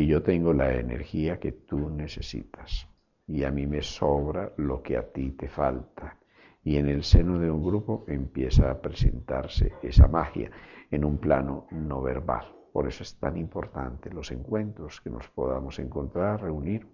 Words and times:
Y 0.00 0.06
yo 0.06 0.22
tengo 0.22 0.54
la 0.54 0.72
energía 0.72 1.38
que 1.38 1.52
tú 1.52 1.90
necesitas. 1.90 2.88
Y 3.26 3.44
a 3.44 3.50
mí 3.50 3.66
me 3.66 3.82
sobra 3.82 4.50
lo 4.56 4.82
que 4.82 4.96
a 4.96 5.02
ti 5.12 5.32
te 5.32 5.46
falta 5.46 6.16
y 6.64 6.78
en 6.78 6.88
el 6.88 7.04
seno 7.04 7.38
de 7.38 7.50
un 7.50 7.62
grupo 7.62 8.06
empieza 8.08 8.70
a 8.70 8.80
presentarse 8.80 9.74
esa 9.82 10.08
magia 10.08 10.50
en 10.90 11.04
un 11.04 11.18
plano 11.18 11.66
no 11.72 12.00
verbal. 12.00 12.50
Por 12.72 12.88
eso 12.88 13.02
es 13.02 13.14
tan 13.18 13.36
importante 13.36 14.10
los 14.10 14.30
encuentros 14.30 15.02
que 15.02 15.10
nos 15.10 15.28
podamos 15.28 15.78
encontrar, 15.78 16.40
reunir. 16.40 16.88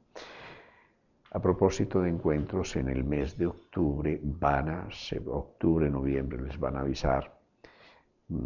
A 1.30 1.40
propósito 1.40 2.00
de 2.00 2.10
encuentros, 2.10 2.74
en 2.74 2.88
el 2.88 3.04
mes 3.04 3.38
de 3.38 3.46
octubre 3.46 4.18
van 4.20 4.68
a, 4.68 4.88
octubre, 5.28 5.88
noviembre, 5.88 6.42
les 6.42 6.58
van 6.58 6.76
a 6.76 6.80
avisar, 6.80 7.35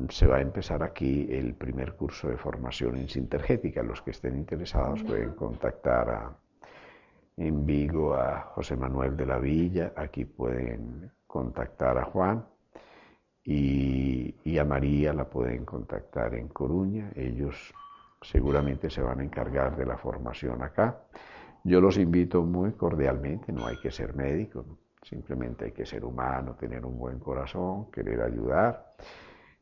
se 0.08 0.26
va 0.26 0.36
a 0.36 0.40
empezar 0.40 0.82
aquí 0.82 1.26
el 1.30 1.54
primer 1.54 1.94
curso 1.94 2.28
de 2.28 2.36
formación 2.36 2.96
en 2.96 3.08
sintergética. 3.08 3.82
Los 3.82 4.02
que 4.02 4.10
estén 4.10 4.36
interesados 4.36 5.02
pueden 5.02 5.32
contactar 5.34 6.10
a 6.10 6.36
en 7.40 7.64
Vigo 7.64 8.14
a 8.14 8.42
José 8.54 8.76
Manuel 8.76 9.16
de 9.16 9.24
la 9.24 9.38
Villa, 9.38 9.94
aquí 9.96 10.26
pueden 10.26 11.10
contactar 11.26 11.96
a 11.96 12.04
Juan 12.04 12.44
y, 13.42 14.58
a 14.58 14.64
María 14.64 15.14
la 15.14 15.24
pueden 15.24 15.64
contactar 15.64 16.34
en 16.34 16.48
Coruña, 16.48 17.10
ellos 17.14 17.72
seguramente 18.20 18.90
se 18.90 19.00
van 19.00 19.20
a 19.20 19.24
encargar 19.24 19.74
de 19.74 19.86
la 19.86 19.96
formación 19.96 20.62
acá. 20.62 21.04
Yo 21.64 21.80
los 21.80 21.96
invito 21.96 22.42
muy 22.42 22.72
cordialmente, 22.72 23.52
no 23.52 23.66
hay 23.66 23.78
que 23.78 23.90
ser 23.90 24.14
médico, 24.14 24.66
simplemente 25.02 25.64
hay 25.64 25.72
que 25.72 25.86
ser 25.86 26.04
humano, 26.04 26.56
tener 26.56 26.84
un 26.84 26.98
buen 26.98 27.18
corazón, 27.18 27.90
querer 27.90 28.20
ayudar. 28.20 28.96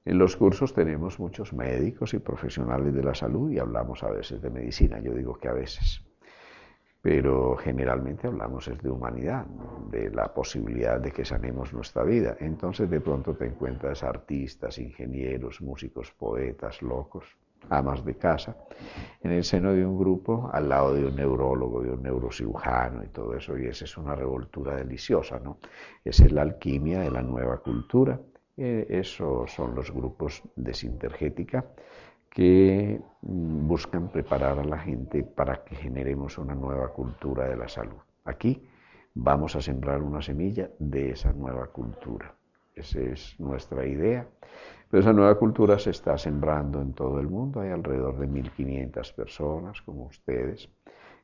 En 0.09 0.17
los 0.17 0.39
cursos 0.39 0.73
tenemos 0.73 1.21
muchos 1.21 1.53
médicos 1.53 2.15
y 2.15 2.19
profesionales 2.19 2.95
de 2.95 3.03
la 3.03 3.15
salud 3.15 3.51
y 3.51 3.59
hablamos 3.59 4.03
a 4.03 4.11
veces 4.11 4.41
de 4.41 4.49
medicina, 4.49 4.99
yo 5.01 5.13
digo 5.13 5.35
que 5.35 5.49
a 5.49 5.53
veces 5.53 6.03
pero 7.03 7.57
generalmente 7.57 8.27
hablamos 8.27 8.69
es 8.69 8.83
de 8.83 8.91
humanidad, 8.91 9.47
de 9.91 10.11
la 10.11 10.33
posibilidad 10.35 10.99
de 10.99 11.13
que 11.13 11.25
sanemos 11.25 11.73
nuestra 11.73 12.03
vida. 12.03 12.37
Entonces 12.41 12.91
de 12.91 13.01
pronto 13.01 13.35
te 13.35 13.47
encuentras 13.47 14.03
artistas, 14.03 14.79
ingenieros, 14.79 15.61
músicos, 15.61 16.11
poetas, 16.11 16.83
locos, 16.83 17.25
amas 17.71 18.05
de 18.05 18.17
casa, 18.17 18.57
en 19.23 19.31
el 19.31 19.45
seno 19.45 19.73
de 19.73 19.87
un 19.87 19.99
grupo, 19.99 20.51
al 20.53 20.69
lado 20.69 20.95
de 20.95 21.07
un 21.07 21.17
neurólogo, 21.17 21.83
de 21.83 21.93
un 21.93 22.03
neurocirujano 22.03 23.05
y 23.05 23.09
todo 23.09 23.35
eso, 23.35 23.57
y 23.57 23.67
esa 23.67 23.85
es 23.85 23.97
una 23.97 24.15
revoltura 24.15 24.75
deliciosa, 24.75 25.39
¿no? 25.39 25.59
Esa 26.05 26.25
es 26.25 26.33
la 26.33 26.43
alquimia 26.43 27.01
de 27.01 27.11
la 27.11 27.23
nueva 27.23 27.59
cultura. 27.59 28.19
Eh, 28.61 28.87
esos 28.91 29.53
son 29.53 29.77
los 29.77 29.93
grupos 29.93 30.43
de 30.57 30.75
sintergética 30.75 31.65
que 32.29 33.01
mm, 33.23 33.69
buscan 33.69 34.09
preparar 34.09 34.59
a 34.59 34.65
la 34.65 34.79
gente 34.79 35.23
para 35.23 35.63
que 35.63 35.77
generemos 35.77 36.39
una 36.39 36.57
nueva 36.57 36.89
cultura 36.93 37.49
de 37.49 37.57
la 37.57 37.69
salud. 37.69 38.01
Aquí 38.25 38.69
vamos 39.15 39.55
a 39.55 39.63
sembrar 39.63 40.03
una 40.03 40.21
semilla 40.21 40.71
de 40.81 41.11
esa 41.11 41.33
nueva 41.33 41.69
cultura. 41.69 42.35
Esa 42.75 43.01
es 43.01 43.39
nuestra 43.39 43.87
idea. 43.87 44.27
Pero 44.91 45.03
esa 45.03 45.13
nueva 45.13 45.39
cultura 45.39 45.79
se 45.79 45.91
está 45.91 46.19
sembrando 46.19 46.81
en 46.81 46.95
todo 46.95 47.21
el 47.21 47.29
mundo. 47.29 47.61
Hay 47.61 47.71
alrededor 47.71 48.19
de 48.19 48.29
1.500 48.29 49.15
personas 49.15 49.83
como 49.83 50.07
ustedes 50.07 50.69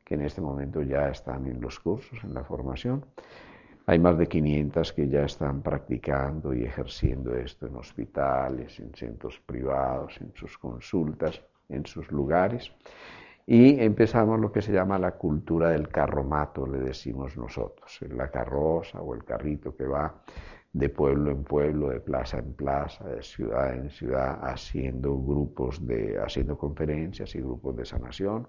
que 0.04 0.14
en 0.14 0.22
este 0.22 0.40
momento 0.40 0.82
ya 0.82 1.08
están 1.08 1.46
en 1.46 1.60
los 1.60 1.80
cursos, 1.80 2.22
en 2.22 2.32
la 2.32 2.44
formación. 2.44 3.04
Hay 3.86 3.98
más 3.98 4.16
de 4.16 4.26
500 4.26 4.92
que 4.94 5.08
ya 5.08 5.24
están 5.24 5.60
practicando 5.60 6.54
y 6.54 6.64
ejerciendo 6.64 7.36
esto 7.36 7.66
en 7.66 7.76
hospitales, 7.76 8.80
en 8.80 8.94
centros 8.94 9.38
privados, 9.44 10.18
en 10.22 10.32
sus 10.34 10.56
consultas, 10.56 11.42
en 11.68 11.84
sus 11.84 12.10
lugares. 12.10 12.72
Y 13.46 13.78
empezamos 13.80 14.40
lo 14.40 14.50
que 14.50 14.62
se 14.62 14.72
llama 14.72 14.98
la 14.98 15.12
cultura 15.12 15.68
del 15.68 15.88
carromato, 15.88 16.66
le 16.66 16.78
decimos 16.78 17.36
nosotros, 17.36 18.00
la 18.08 18.30
carroza 18.30 19.02
o 19.02 19.14
el 19.14 19.22
carrito 19.22 19.76
que 19.76 19.84
va 19.86 20.14
de 20.72 20.88
pueblo 20.88 21.30
en 21.30 21.44
pueblo, 21.44 21.90
de 21.90 22.00
plaza 22.00 22.38
en 22.38 22.54
plaza, 22.54 23.06
de 23.06 23.22
ciudad 23.22 23.74
en 23.74 23.90
ciudad, 23.90 24.38
haciendo 24.42 25.14
grupos 25.14 25.86
de, 25.86 26.18
haciendo 26.18 26.56
conferencias 26.56 27.34
y 27.34 27.40
grupos 27.40 27.76
de 27.76 27.84
sanación 27.84 28.48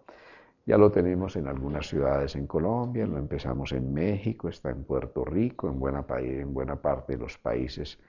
ya 0.66 0.78
lo 0.78 0.92
tenemos 0.92 1.36
en 1.36 1.48
algunas 1.48 1.88
ciudades 1.88 2.36
en 2.36 2.48
Colombia, 2.48 3.06
lo 3.06 3.18
empezamos 3.18 3.72
en 3.72 3.94
México, 3.94 4.50
está 4.50 4.72
en 4.72 4.84
Puerto 4.84 5.24
Rico, 5.24 5.68
en 5.70 5.80
buena, 5.80 6.06
en 6.18 6.53
buena 6.53 6.76
parte 6.76 7.14
de 7.14 7.20
los 7.20 7.38
países 7.38 8.00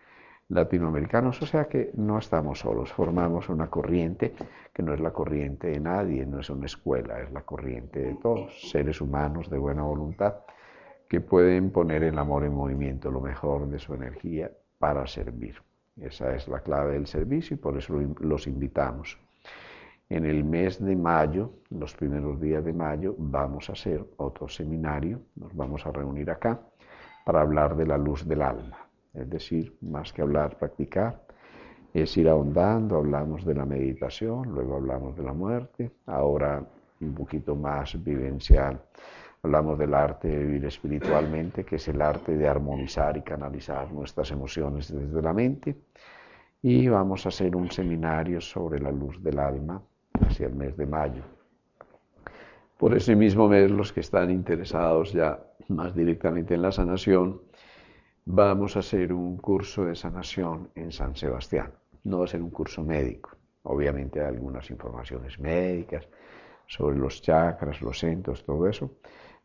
latinoamericanos, 0.49 1.43
o 1.43 1.47
sea 1.47 1.67
que 1.67 1.91
no 1.95 2.19
estamos 2.19 2.61
solos, 2.61 2.93
formamos 2.93 3.49
una 3.49 3.69
corriente 3.69 4.35
que 4.73 4.83
no 4.83 4.95
es 4.95 5.01
la 5.01 5.13
corriente 5.13 5.69
de 5.69 5.81
nadie, 5.81 6.25
no 6.25 6.41
es 6.41 6.49
una 6.49 6.67
escuela, 6.67 7.21
es 7.21 7.31
la 7.33 7.43
corriente 7.43 8.01
de 8.01 8.15
todos, 8.15 8.71
seres 8.71 9.01
humanos 9.01 9.51
de 9.51 9.59
buena 9.59 9.83
voluntad 9.83 10.37
que 11.09 11.21
pueden 11.21 11.71
poner 11.71 12.03
el 12.05 12.19
amor 12.19 12.45
en 12.45 12.55
movimiento, 12.55 13.11
lo 13.11 13.21
mejor 13.21 13.69
de 13.69 13.79
su 13.79 13.95
energía 13.95 14.51
para 14.79 15.07
servir. 15.07 15.57
Esa 16.01 16.35
es 16.35 16.49
la 16.49 16.61
clave 16.61 16.95
del 16.95 17.07
servicio 17.07 17.55
y 17.55 17.59
por 17.59 17.77
eso 17.77 17.95
los 18.21 18.47
invitamos. 18.47 19.19
En 20.09 20.25
el 20.25 20.45
mes 20.45 20.83
de 20.85 20.95
mayo, 20.95 21.51
los 21.71 21.97
primeros 21.97 22.41
días 22.41 22.65
de 22.65 22.73
mayo, 22.73 23.17
vamos 23.19 23.69
a 23.69 23.73
hacer 23.73 24.05
otro 24.19 24.49
seminario, 24.49 25.21
nos 25.35 25.53
vamos 25.57 25.85
a 25.85 25.91
reunir 25.91 26.31
acá 26.31 26.61
para 27.25 27.41
hablar 27.41 27.77
de 27.77 27.87
la 27.87 27.99
luz 27.99 28.25
del 28.25 28.43
alma. 28.43 28.87
Es 29.13 29.29
decir, 29.29 29.77
más 29.81 30.13
que 30.13 30.23
hablar, 30.23 30.57
practicar, 30.59 31.27
es 31.93 32.17
ir 32.17 32.29
ahondando, 32.29 32.99
hablamos 32.99 33.45
de 33.45 33.55
la 33.55 33.65
meditación, 33.65 34.53
luego 34.53 34.77
hablamos 34.77 35.17
de 35.17 35.25
la 35.25 35.33
muerte, 35.33 35.91
ahora 36.07 36.65
un 37.01 37.13
poquito 37.13 37.57
más 37.57 38.01
vivencial, 38.05 38.81
hablamos 39.43 39.77
del 39.77 39.93
arte 39.93 40.29
de 40.29 40.45
vivir 40.45 40.67
espiritualmente, 40.67 41.65
que 41.65 41.77
es 41.77 41.89
el 41.89 42.01
arte 42.01 42.37
de 42.37 42.47
armonizar 42.47 43.17
y 43.17 43.23
canalizar 43.23 43.91
nuestras 43.93 44.31
emociones 44.31 44.93
desde 44.93 45.21
la 45.21 45.33
mente, 45.33 45.75
y 46.63 46.87
vamos 46.87 47.27
a 47.27 47.31
hacer 47.31 47.57
un 47.57 47.73
seminario 47.73 48.41
sobre 48.41 48.79
la 48.79 48.93
luz 48.93 49.21
del 49.21 49.41
alma 49.41 49.83
hacia 50.21 50.47
el 50.47 50.55
mes 50.55 50.77
de 50.77 50.87
mayo. 50.87 51.23
Por 52.79 52.95
ese 52.95 53.17
mismo 53.17 53.49
mes, 53.49 53.71
los 53.71 53.93
que 53.93 54.01
están 54.01 54.31
interesados 54.31 55.13
ya 55.13 55.41
más 55.69 55.95
directamente 55.95 56.55
en 56.55 56.63
la 56.63 56.73
sanación, 56.73 57.41
vamos 58.27 58.77
a 58.77 58.81
hacer 58.81 59.13
un 59.13 59.39
curso 59.39 59.85
de 59.87 59.97
sanación 59.97 60.71
en 60.75 60.93
San 60.93 61.17
Sebastián. 61.17 61.73
No 62.05 62.19
va 62.19 62.25
a 62.25 62.29
ser 62.29 62.43
un 62.43 62.51
curso 62.51 62.83
médico. 62.83 63.31
Obviamente 63.63 64.21
hay 64.21 64.27
algunas 64.27 64.71
informaciones 64.71 65.39
médicas 65.41 66.07
sobre 66.67 66.99
los 66.99 67.23
chakras, 67.23 67.81
los 67.81 67.99
centros, 67.99 68.45
todo 68.45 68.69
eso, 68.69 68.91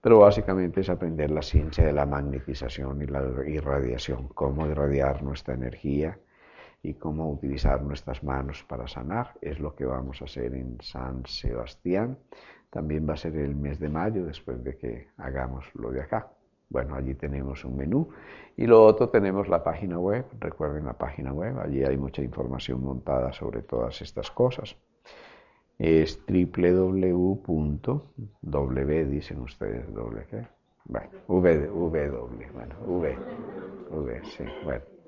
pero 0.02 0.20
básicamente 0.20 0.81
es 0.81 0.90
aprender 0.90 1.31
la 1.31 1.42
ciencia 1.42 1.86
de 1.86 1.94
la 1.94 2.06
magnetización 2.06 3.02
y 3.02 3.06
la 3.06 3.24
irradiación, 3.48 4.28
cómo 4.30 4.68
irradiar 4.68 5.24
nuestra 5.24 5.54
energía 5.54 6.20
y 6.84 6.96
cómo 6.96 7.31
utilizar 7.31 7.81
nuestras 7.84 8.24
manos 8.24 8.64
para 8.64 8.88
sanar. 8.88 9.34
Es 9.42 9.59
lo 9.59 9.75
que 9.75 9.86
vamos 9.86 10.22
a 10.22 10.25
hacer 10.25 10.56
en 10.56 10.78
San 10.81 11.25
Sebastián. 11.25 12.18
También 12.69 13.07
va 13.07 13.13
a 13.13 13.18
ser 13.18 13.36
el 13.36 13.56
mes 13.56 13.80
de 13.80 13.89
mayo 13.89 14.25
después 14.25 14.63
de 14.63 14.78
que 14.78 15.10
hagamos 15.18 15.66
lo 15.75 15.92
de 15.92 16.01
acá. 16.01 16.31
Bueno, 16.69 16.95
allí 16.95 17.16
tenemos 17.16 17.66
un 17.66 17.75
menú 17.75 18.10
y 18.56 18.66
lo 18.66 18.83
otro 18.83 19.10
tenemos 19.10 19.50
la 19.50 19.62
página 19.63 20.00
web. 20.00 20.25
Recuerden 20.39 20.86
la 20.86 20.94
página 20.94 21.33
web, 21.33 21.60
allí 21.60 21.83
hay 21.83 21.98
mucha 21.98 22.22
información 22.22 22.81
montada 22.81 23.33
sobre 23.33 23.62
todas 23.62 24.01
estas 24.01 24.31
cosas. 24.31 24.78
Es 25.78 26.24
www.w, 26.28 27.45
dicen 29.06 29.39
ustedes, 29.42 29.94
doble 29.94 30.25
qué. 30.30 30.48
Bueno, 30.86 31.10
w, 31.28 31.68
w, 31.68 32.51
bueno, 32.54 32.75
sí, 34.24 34.45
bueno 34.63 35.00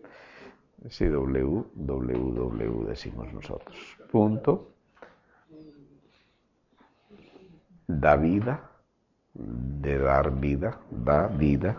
Www 0.84 2.86
decimos 2.86 3.34
nosotros. 3.34 3.98
Punto. 4.12 4.70
Da 7.88 8.16
vida, 8.16 8.70
de 9.34 9.98
dar 9.98 10.40
vida, 10.40 10.80
da 10.90 11.28
vida, 11.28 11.76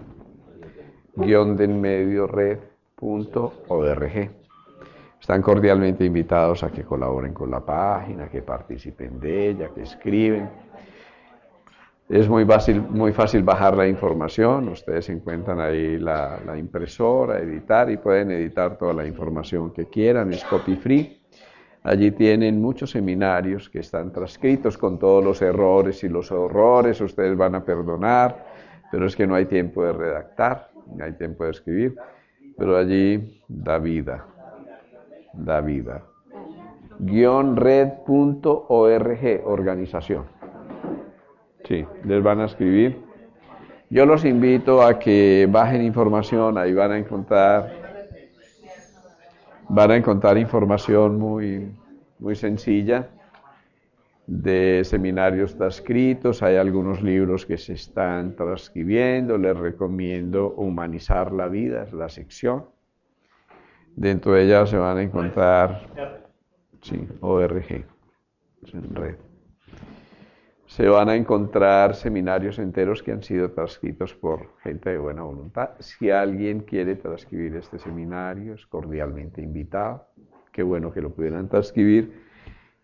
guion 1.16 1.56
del 1.56 1.74
medio 1.74 2.26
red 2.26 2.58
punto 2.94 3.64
org. 3.68 4.30
Están 5.20 5.42
cordialmente 5.42 6.04
invitados 6.04 6.62
a 6.62 6.70
que 6.70 6.84
colaboren 6.84 7.32
con 7.32 7.50
la 7.50 7.60
página, 7.60 8.28
que 8.28 8.42
participen 8.42 9.18
de 9.18 9.48
ella, 9.48 9.70
que 9.74 9.82
escriben 9.82 10.50
Es 12.08 12.28
muy 12.28 12.44
fácil, 12.44 12.82
muy 12.82 13.12
fácil 13.12 13.42
bajar 13.42 13.74
la 13.78 13.88
información, 13.88 14.68
ustedes 14.68 15.08
encuentran 15.08 15.58
ahí 15.58 15.96
la, 15.98 16.38
impresora, 16.58 17.38
editar 17.38 17.90
y 17.90 17.96
pueden 17.96 18.30
editar 18.30 18.76
toda 18.76 18.92
la 18.92 19.06
información 19.06 19.72
que 19.72 19.86
quieran, 19.86 20.30
es 20.34 20.44
copy 20.44 20.76
free. 20.76 21.18
Allí 21.82 22.10
tienen 22.10 22.60
muchos 22.60 22.90
seminarios 22.90 23.70
que 23.70 23.78
están 23.78 24.12
transcritos 24.12 24.76
con 24.76 24.98
todos 24.98 25.24
los 25.24 25.40
errores 25.40 26.04
y 26.04 26.10
los 26.10 26.30
horrores, 26.30 27.00
ustedes 27.00 27.34
van 27.38 27.54
a 27.54 27.64
perdonar, 27.64 28.52
pero 28.92 29.06
es 29.06 29.16
que 29.16 29.26
no 29.26 29.34
hay 29.34 29.46
tiempo 29.46 29.82
de 29.82 29.94
redactar, 29.94 30.70
no 30.94 31.04
hay 31.04 31.12
tiempo 31.12 31.44
de 31.44 31.50
escribir, 31.52 31.96
pero 32.58 32.76
allí 32.76 33.42
da 33.48 33.78
vida, 33.78 34.26
da 35.32 35.62
vida. 35.62 36.02
Guión 36.98 37.56
red.org, 37.56 38.52
organización. 39.46 40.33
Sí, 41.64 41.86
les 42.04 42.22
van 42.22 42.40
a 42.40 42.44
escribir. 42.44 42.98
Yo 43.88 44.04
los 44.04 44.24
invito 44.24 44.82
a 44.82 44.98
que 44.98 45.48
bajen 45.50 45.82
información, 45.82 46.58
ahí 46.58 46.74
van 46.74 46.92
a 46.92 46.98
encontrar, 46.98 47.72
van 49.68 49.90
a 49.90 49.96
encontrar 49.96 50.36
información 50.36 51.18
muy, 51.18 51.74
muy 52.18 52.34
sencilla 52.34 53.08
de 54.26 54.82
seminarios 54.84 55.56
transcritos, 55.56 56.42
hay 56.42 56.56
algunos 56.56 57.02
libros 57.02 57.44
que 57.46 57.58
se 57.58 57.74
están 57.74 58.36
transcribiendo, 58.36 59.38
les 59.38 59.56
recomiendo 59.56 60.54
Humanizar 60.56 61.32
la 61.32 61.48
Vida, 61.48 61.84
es 61.84 61.92
la 61.92 62.08
sección. 62.08 62.64
Dentro 63.96 64.32
de 64.32 64.44
ella 64.44 64.66
se 64.66 64.76
van 64.76 64.98
a 64.98 65.02
encontrar, 65.02 65.88
sí, 66.82 67.06
ORG, 67.20 67.84
en 68.72 68.94
red 68.94 69.16
se 70.74 70.88
van 70.88 71.08
a 71.08 71.14
encontrar 71.14 71.94
seminarios 71.94 72.58
enteros 72.58 73.00
que 73.00 73.12
han 73.12 73.22
sido 73.22 73.52
transcritos 73.52 74.12
por 74.12 74.58
gente 74.60 74.90
de 74.90 74.98
buena 74.98 75.22
voluntad. 75.22 75.70
Si 75.78 76.10
alguien 76.10 76.62
quiere 76.62 76.96
transcribir 76.96 77.54
este 77.54 77.78
seminario, 77.78 78.54
es 78.54 78.66
cordialmente 78.66 79.40
invitado. 79.40 80.08
Qué 80.50 80.64
bueno 80.64 80.92
que 80.92 81.00
lo 81.00 81.10
pudieran 81.10 81.48
transcribir. 81.48 82.24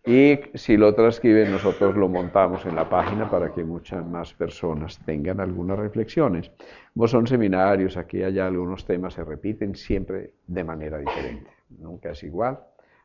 Y 0.05 0.39
si 0.53 0.77
lo 0.77 0.95
transcriben, 0.95 1.51
nosotros 1.51 1.97
lo 1.97 2.07
montamos 2.07 2.65
en 2.65 2.77
la 2.77 2.89
página 2.89 3.29
para 3.29 3.53
que 3.53 3.65
muchas 3.65 4.05
más 4.05 4.33
personas 4.33 4.97
tengan 5.05 5.41
algunas 5.41 5.77
reflexiones. 5.77 6.49
Como 6.93 7.09
son 7.09 7.27
seminarios, 7.27 7.97
aquí 7.97 8.19
y 8.19 8.23
allá 8.23 8.47
algunos 8.47 8.85
temas 8.85 9.15
se 9.15 9.25
repiten 9.25 9.75
siempre 9.75 10.35
de 10.47 10.63
manera 10.63 10.97
diferente. 10.97 11.51
Nunca 11.77 12.11
es 12.11 12.23
igual, 12.23 12.57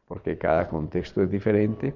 porque 0.06 0.39
cada 0.39 0.69
contexto 0.69 1.25
es 1.25 1.29
diferente 1.29 1.93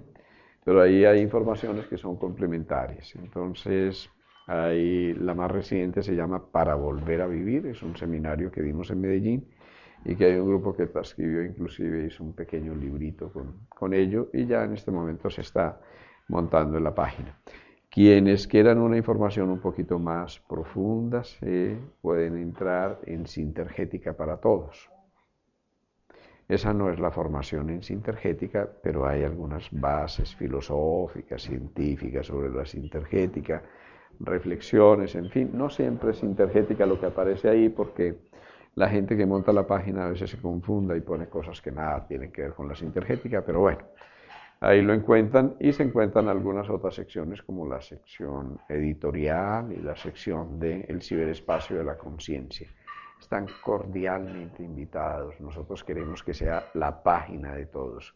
pero 0.65 0.83
ahí 0.83 1.05
hay 1.05 1.21
informaciones 1.21 1.87
que 1.87 1.97
son 1.97 2.17
complementarias. 2.17 3.15
Entonces, 3.17 4.11
la 4.47 5.35
más 5.35 5.51
reciente 5.51 6.03
se 6.03 6.15
llama 6.15 6.51
Para 6.51 6.75
Volver 6.75 7.23
a 7.23 7.27
Vivir, 7.27 7.67
es 7.67 7.83
un 7.83 7.97
seminario 7.97 8.51
que 8.51 8.62
dimos 8.62 8.91
en 8.91 9.01
Medellín 9.01 9.47
y 10.05 10.17
que 10.17 10.25
hay 10.27 10.37
un 10.39 10.49
grupo 10.49 10.75
que 10.75 10.87
transcribió, 10.87 11.45
inclusive 11.45 12.07
hizo 12.07 12.25
un 12.25 12.33
pequeño 12.33 12.75
librito 12.75 13.33
con, 13.33 13.67
con 13.69 13.95
ello 13.95 14.29
y 14.33 14.47
ya 14.47 14.65
en 14.65 14.73
este 14.73 14.91
momento 14.91 15.31
se 15.31 15.43
está 15.43 15.81
montando 16.29 16.79
en 16.79 16.85
la 16.85 16.95
página. 16.95 17.39
Quienes 17.91 18.47
quieran 18.47 18.79
una 18.79 18.97
información 18.97 19.51
un 19.51 19.61
poquito 19.61 19.99
más 19.99 20.39
profunda 20.49 21.25
se 21.25 21.77
pueden 22.01 22.37
entrar 22.37 23.01
en 23.05 23.27
Sintergética 23.27 24.17
para 24.17 24.37
Todos. 24.37 24.89
Esa 26.50 26.75
no 26.75 26.91
es 26.91 26.99
la 26.99 27.12
formación 27.12 27.70
en 27.70 27.81
sintergética, 27.81 28.69
pero 28.82 29.06
hay 29.06 29.23
algunas 29.23 29.69
bases 29.70 30.35
filosóficas, 30.35 31.43
científicas 31.43 32.26
sobre 32.26 32.50
la 32.50 32.67
sintergética, 32.67 33.62
reflexiones, 34.19 35.14
en 35.14 35.31
fin, 35.31 35.50
no 35.55 35.70
siempre 35.70 36.11
es 36.11 36.17
sintergética 36.17 36.87
lo 36.87 36.99
que 36.99 37.06
aparece 37.06 37.49
ahí 37.49 37.69
porque 37.69 38.17
la 38.75 38.88
gente 38.88 39.17
que 39.17 39.26
monta 39.26 39.52
la 39.52 39.64
página 39.64 40.06
a 40.06 40.11
veces 40.11 40.29
se 40.31 40.38
confunda 40.38 40.97
y 40.97 41.02
pone 41.02 41.29
cosas 41.29 41.62
que 41.62 41.70
nada 41.70 42.05
tienen 42.08 42.32
que 42.32 42.43
ver 42.43 42.55
con 42.55 42.67
la 42.67 42.75
sintergética, 42.75 43.44
pero 43.47 43.61
bueno, 43.61 43.82
ahí 44.58 44.82
lo 44.82 44.93
encuentran 44.93 45.55
y 45.61 45.73
se 45.73 45.85
encuentran 45.85 46.26
algunas 46.26 46.69
otras 46.69 46.97
secciones 46.97 47.43
como 47.43 47.64
la 47.69 47.81
sección 47.81 48.58
editorial 48.69 49.70
y 49.70 49.76
la 49.76 49.94
sección 49.94 50.58
del 50.58 51.00
ciberespacio 51.00 51.79
de 51.79 51.85
la 51.85 51.97
conciencia 51.97 52.69
están 53.21 53.47
cordialmente 53.63 54.63
invitados. 54.63 55.39
Nosotros 55.41 55.85
queremos 55.85 56.23
que 56.23 56.35
sea 56.35 56.71
la 56.75 57.03
página 57.03 57.55
de 57.55 57.67
todos, 57.67 58.15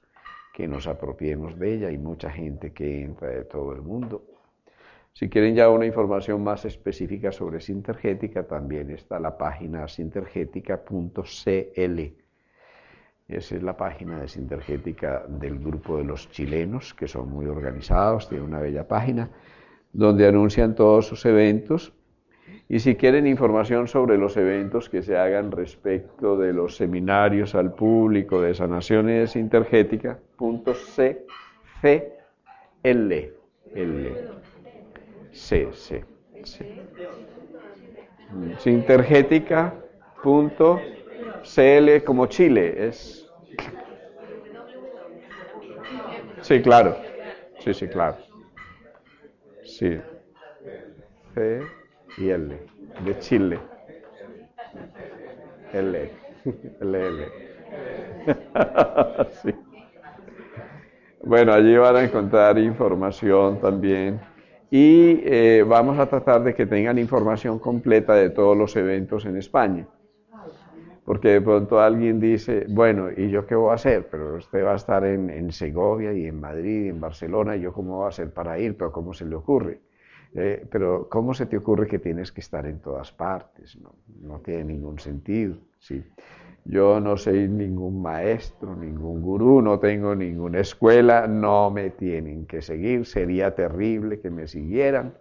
que 0.53 0.67
nos 0.67 0.87
apropiemos 0.87 1.59
de 1.59 1.75
ella. 1.75 1.89
Hay 1.89 1.99
mucha 1.99 2.31
gente 2.31 2.73
que 2.73 3.03
entra 3.03 3.29
de 3.29 3.45
todo 3.45 3.73
el 3.73 3.83
mundo. 3.83 4.25
Si 5.12 5.29
quieren 5.29 5.55
ya 5.55 5.69
una 5.69 5.87
información 5.87 6.43
más 6.43 6.65
específica 6.65 7.31
sobre 7.31 7.61
Sintergética, 7.61 8.49
también 8.49 8.91
está 8.91 9.21
la 9.21 9.39
página 9.39 9.87
sintergética.cl. 9.87 12.25
Esa 13.27 13.56
es 13.56 13.62
la 13.62 13.77
página 13.77 14.21
de 14.21 14.29
Sintergética 14.29 15.25
del 15.29 15.59
grupo 15.59 15.99
de 15.99 16.05
los 16.05 16.29
chilenos, 16.31 16.95
que 16.95 17.06
son 17.06 17.31
muy 17.31 17.47
organizados, 17.47 18.29
tiene 18.29 18.45
una 18.45 18.59
bella 18.59 18.89
página, 18.89 19.31
donde 19.93 20.27
anuncian 20.27 20.75
todos 20.75 21.06
sus 21.06 21.25
eventos 21.25 21.93
y 22.69 22.79
si 22.79 22.94
quieren 22.96 23.26
información 23.26 23.88
sobre 23.88 24.17
los 24.17 24.37
eventos 24.37 24.88
que 24.88 25.02
se 25.02 25.17
hagan 25.17 25.50
respecto 25.50 26.37
de 26.38 26.52
los 26.52 26.76
seminarios 26.76 27.55
al 27.55 27.75
público 27.75 28.41
de 28.41 28.55
sanaciones 28.55 29.37
intergéticas, 29.37 30.19
punto 30.37 30.75
C, 30.75 31.25
C, 31.81 32.12
L, 32.82 33.32
L, 33.75 34.17
C, 35.32 35.69
C, 35.73 36.05
C. 36.43 36.85
Sintergética, 38.58 39.75
punto 40.23 40.81
CL 41.43 42.02
como 42.05 42.26
Chile, 42.26 42.88
es... 42.88 43.31
Sí, 46.41 46.61
claro, 46.61 46.96
sí, 47.61 47.73
sí, 47.73 47.88
claro. 47.88 48.17
Sí. 49.64 49.99
C, 51.35 51.62
y 52.16 52.28
L, 52.28 52.56
de 53.05 53.19
Chile. 53.19 53.58
L, 55.72 56.11
L, 56.81 57.06
L. 57.08 57.28
sí. 59.43 59.55
Bueno, 61.22 61.52
allí 61.52 61.76
van 61.76 61.96
a 61.96 62.05
encontrar 62.05 62.58
información 62.58 63.61
también 63.61 64.20
y 64.70 65.20
eh, 65.25 65.64
vamos 65.66 65.98
a 65.98 66.06
tratar 66.06 66.43
de 66.43 66.55
que 66.55 66.67
tengan 66.67 66.98
información 66.98 67.58
completa 67.58 68.15
de 68.15 68.31
todos 68.31 68.56
los 68.56 68.77
eventos 68.77 69.24
en 69.24 69.36
España. 69.36 69.86
Porque 71.05 71.29
de 71.29 71.41
pronto 71.41 71.81
alguien 71.81 72.19
dice, 72.19 72.67
bueno, 72.69 73.08
¿y 73.15 73.29
yo 73.31 73.46
qué 73.46 73.55
voy 73.55 73.70
a 73.70 73.74
hacer? 73.74 74.08
Pero 74.10 74.36
usted 74.36 74.65
va 74.65 74.72
a 74.72 74.77
estar 74.77 75.05
en, 75.05 75.29
en 75.31 75.53
Segovia 75.53 76.12
y 76.12 76.27
en 76.27 76.41
Madrid 76.41 76.86
y 76.86 76.89
en 76.89 77.00
Barcelona, 77.00 77.56
¿y 77.56 77.60
yo 77.60 77.72
cómo 77.72 77.96
voy 77.98 78.06
a 78.06 78.08
hacer 78.08 78.32
para 78.32 78.58
ir? 78.58 78.77
Pero 78.77 78.91
¿cómo 78.91 79.12
se 79.12 79.27
le 79.27 79.34
ocurre? 79.34 79.81
Eh, 80.34 80.67
pero 80.69 81.08
¿cómo 81.08 81.32
se 81.32 81.46
te 81.46 81.56
ocurre 81.56 81.86
que 81.86 82.00
tienes 82.00 82.32
que 82.32 82.41
estar 82.41 82.67
en 82.67 82.81
todas 82.81 83.12
partes? 83.12 83.79
No, 84.20 84.41
tiene 84.41 84.64
ningún 84.64 84.98
sentido. 84.98 85.56
¿sí? 85.79 86.03
Yo 86.64 86.98
no 86.98 87.17
soy 87.17 87.48
ningún 87.48 88.03
maestro, 88.03 88.74
ningún 88.74 89.22
gurú, 89.22 89.62
no 89.62 89.79
tengo 89.79 90.14
ninguna 90.14 90.60
escuela, 90.60 91.29
no 91.29 91.70
me 91.70 91.91
tienen 91.91 92.46
que 92.46 92.62
seguir, 92.62 93.06
sería 93.06 93.55
terrible 93.55 94.19
que 94.19 94.31
me 94.31 94.48
siguieran. 94.48 95.14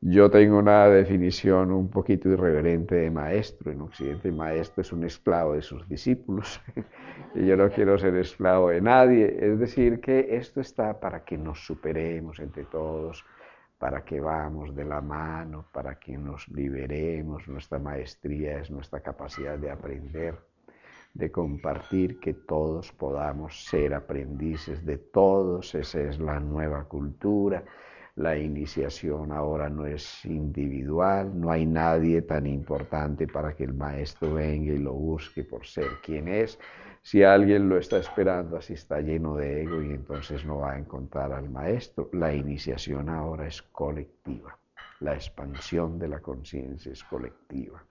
Yo 0.00 0.30
tengo 0.30 0.58
una 0.58 0.86
definición 0.88 1.70
un 1.70 1.88
poquito 1.88 2.28
irreverente 2.28 2.96
de 2.96 3.10
maestro. 3.10 3.70
En 3.70 3.82
Occidente, 3.82 4.32
maestro 4.32 4.80
es 4.82 4.92
un 4.92 5.04
esclavo 5.04 5.54
de 5.54 5.62
sus 5.62 5.88
discípulos. 5.88 6.60
y 7.36 7.46
yo 7.46 7.56
no 7.56 7.70
quiero 7.70 7.96
ser 7.98 8.16
esclavo 8.16 8.70
de 8.70 8.80
nadie. 8.80 9.36
Es 9.40 9.60
decir, 9.60 10.00
que 10.00 10.36
esto 10.36 10.60
está 10.60 10.98
para 10.98 11.24
que 11.24 11.38
nos 11.38 11.64
superemos 11.64 12.40
entre 12.40 12.64
todos, 12.64 13.24
para 13.82 14.04
que 14.04 14.20
vamos 14.20 14.76
de 14.76 14.84
la 14.84 15.00
mano, 15.00 15.64
para 15.72 15.96
que 15.98 16.16
nos 16.16 16.46
liberemos. 16.46 17.48
Nuestra 17.48 17.80
maestría 17.80 18.60
es 18.60 18.70
nuestra 18.70 19.00
capacidad 19.00 19.58
de 19.58 19.72
aprender, 19.72 20.36
de 21.14 21.32
compartir, 21.32 22.20
que 22.20 22.32
todos 22.32 22.92
podamos 22.92 23.64
ser 23.64 23.92
aprendices 23.92 24.86
de 24.86 24.98
todos. 24.98 25.74
Esa 25.74 26.00
es 26.00 26.20
la 26.20 26.38
nueva 26.38 26.84
cultura. 26.84 27.64
La 28.14 28.38
iniciación 28.38 29.32
ahora 29.32 29.68
no 29.68 29.84
es 29.84 30.24
individual, 30.26 31.32
no 31.40 31.50
hay 31.50 31.66
nadie 31.66 32.22
tan 32.22 32.46
importante 32.46 33.26
para 33.26 33.56
que 33.56 33.64
el 33.64 33.74
maestro 33.74 34.34
venga 34.34 34.74
y 34.74 34.78
lo 34.78 34.92
busque 34.92 35.42
por 35.42 35.66
ser 35.66 35.88
quien 36.04 36.28
es, 36.28 36.56
si 37.04 37.24
alguien 37.24 37.68
lo 37.68 37.78
está 37.78 37.98
esperando, 37.98 38.56
así 38.56 38.74
está 38.74 39.00
lleno 39.00 39.34
de 39.34 39.62
ego 39.62 39.82
y 39.82 39.90
entonces 39.90 40.44
no 40.44 40.58
va 40.58 40.72
a 40.72 40.78
encontrar 40.78 41.32
al 41.32 41.50
maestro. 41.50 42.08
La 42.12 42.32
iniciación 42.32 43.08
ahora 43.08 43.48
es 43.48 43.60
colectiva. 43.60 44.56
La 45.00 45.14
expansión 45.14 45.98
de 45.98 46.06
la 46.06 46.20
conciencia 46.20 46.92
es 46.92 47.02
colectiva. 47.02 47.84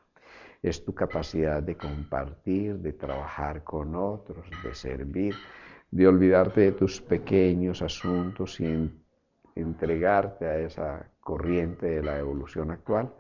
Es 0.63 0.85
tu 0.85 0.93
capacidad 0.93 1.61
de 1.61 1.75
compartir, 1.75 2.77
de 2.77 2.93
trabajar 2.93 3.65
con 3.65 3.95
otros, 3.95 4.47
de 4.63 4.73
servir, 4.73 5.35
de 5.91 6.07
olvidarte 6.07 6.61
de 6.61 6.71
tus 6.71 7.01
pequeños 7.01 7.81
asuntos 7.81 8.61
y 8.61 8.89
entregarte 9.55 10.45
a 10.45 10.57
esa 10.59 11.05
corriente 11.19 11.85
de 11.85 12.03
la 12.03 12.17
evolución 12.17 12.71
actual, 12.71 13.13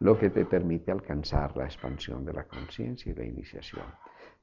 lo 0.00 0.18
que 0.18 0.28
te 0.28 0.44
permite 0.44 0.90
alcanzar 0.90 1.56
la 1.56 1.66
expansión 1.66 2.24
de 2.24 2.32
la 2.32 2.44
conciencia 2.44 3.12
y 3.12 3.14
la 3.14 3.24
iniciación. 3.24 3.86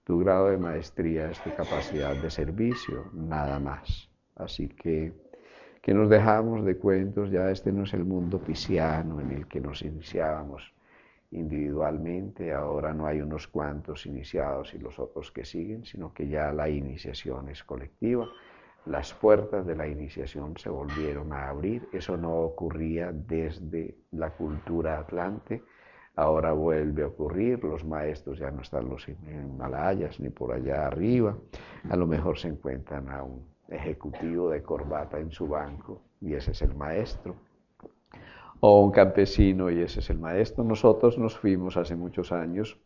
Tu 0.03 0.19
grado 0.19 0.50
de 0.50 0.57
maestría 0.57 1.31
es 1.31 1.39
tu 1.41 1.50
capacidad 1.55 2.15
de 2.15 2.29
servicio, 2.29 3.05
nada 3.13 3.60
más. 3.60 4.10
Así 4.36 4.67
que 4.67 5.13
que 5.83 5.93
nos 5.93 6.10
dejamos 6.10 6.63
de 6.63 6.77
cuentos, 6.77 7.29
ya 7.29 7.51
este 7.51 7.74
no 7.74 7.83
es 7.83 7.93
el 7.93 8.05
mundo 8.05 8.39
pisciano 8.39 9.19
en 9.19 9.31
el 9.31 9.48
que 9.48 9.60
nos 9.60 9.81
iniciábamos 9.81 10.74
individualmente, 11.31 12.53
ahora 12.53 12.93
no 12.93 13.05
hay 13.05 13.19
unos 13.19 13.50
cuantos 13.50 14.05
iniciados 14.05 14.74
y 14.74 14.77
los 14.77 14.98
otros 14.98 15.29
que 15.33 15.43
siguen, 15.43 15.83
sino 15.83 16.13
que 16.13 16.29
ya 16.29 16.53
la 16.53 16.69
iniciación 16.69 17.50
es 17.50 17.65
colectiva, 17.65 18.29
las 18.86 19.13
puertas 19.13 19.65
de 19.65 19.75
la 19.75 19.86
iniciación 19.86 20.55
se 20.57 20.69
volvieron 20.69 21.33
a 21.33 21.50
abrir, 21.50 21.86
eso 21.91 22.15
no 22.15 22.33
ocurría 22.33 23.12
desde 23.12 23.98
la 24.12 24.29
cultura 24.29 25.00
atlante, 25.00 25.63
ahora 26.15 26.53
vuelve 26.53 27.03
a 27.03 27.08
ocurrir, 27.08 27.63
los 27.63 27.84
maestros 27.84 28.39
ya 28.39 28.51
no 28.51 28.62
están 28.62 28.89
los 28.89 29.08
Himalayas 29.08 30.20
ni 30.20 30.29
por 30.29 30.53
allá 30.53 30.88
arriba, 30.88 31.36
a 31.89 31.96
lo 31.96 32.08
mejor 32.08 32.38
se 32.38 32.50
encuentran 32.50 33.10
aún 33.10 33.46
ejecutivo 33.70 34.50
de 34.50 34.62
corbata 34.62 35.20
en 35.20 35.32
su 35.32 35.48
banco 35.48 36.01
y 36.22 36.34
ese 36.34 36.51
es 36.51 36.62
el 36.62 36.75
maestro. 36.75 37.36
O 38.60 38.82
un 38.82 38.91
campesino 38.91 39.70
y 39.70 39.82
ese 39.82 40.00
es 40.00 40.10
el 40.10 40.20
maestro. 40.20 40.63
Nosotros 40.63 41.17
nos 41.17 41.38
fuimos 41.38 41.75
hace 41.75 41.96
muchos 41.96 42.32
años 42.32 42.79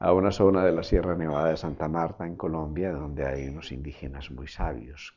a 0.00 0.12
una 0.12 0.32
zona 0.32 0.64
de 0.64 0.72
la 0.72 0.82
Sierra 0.82 1.14
Nevada 1.14 1.50
de 1.50 1.56
Santa 1.56 1.86
Marta 1.86 2.26
en 2.26 2.34
Colombia 2.34 2.90
donde 2.92 3.24
hay 3.24 3.46
unos 3.46 3.70
indígenas 3.70 4.32
muy 4.32 4.48
sabios 4.48 5.14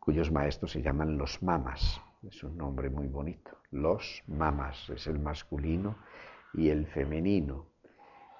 cuyos 0.00 0.32
maestros 0.32 0.70
se 0.72 0.80
llaman 0.80 1.18
los 1.18 1.42
mamas. 1.42 2.00
Es 2.28 2.42
un 2.42 2.56
nombre 2.56 2.90
muy 2.90 3.06
bonito. 3.06 3.58
Los 3.70 4.22
mamas 4.26 4.90
es 4.90 5.06
el 5.06 5.18
masculino 5.18 5.96
y 6.54 6.70
el 6.70 6.86
femenino 6.86 7.66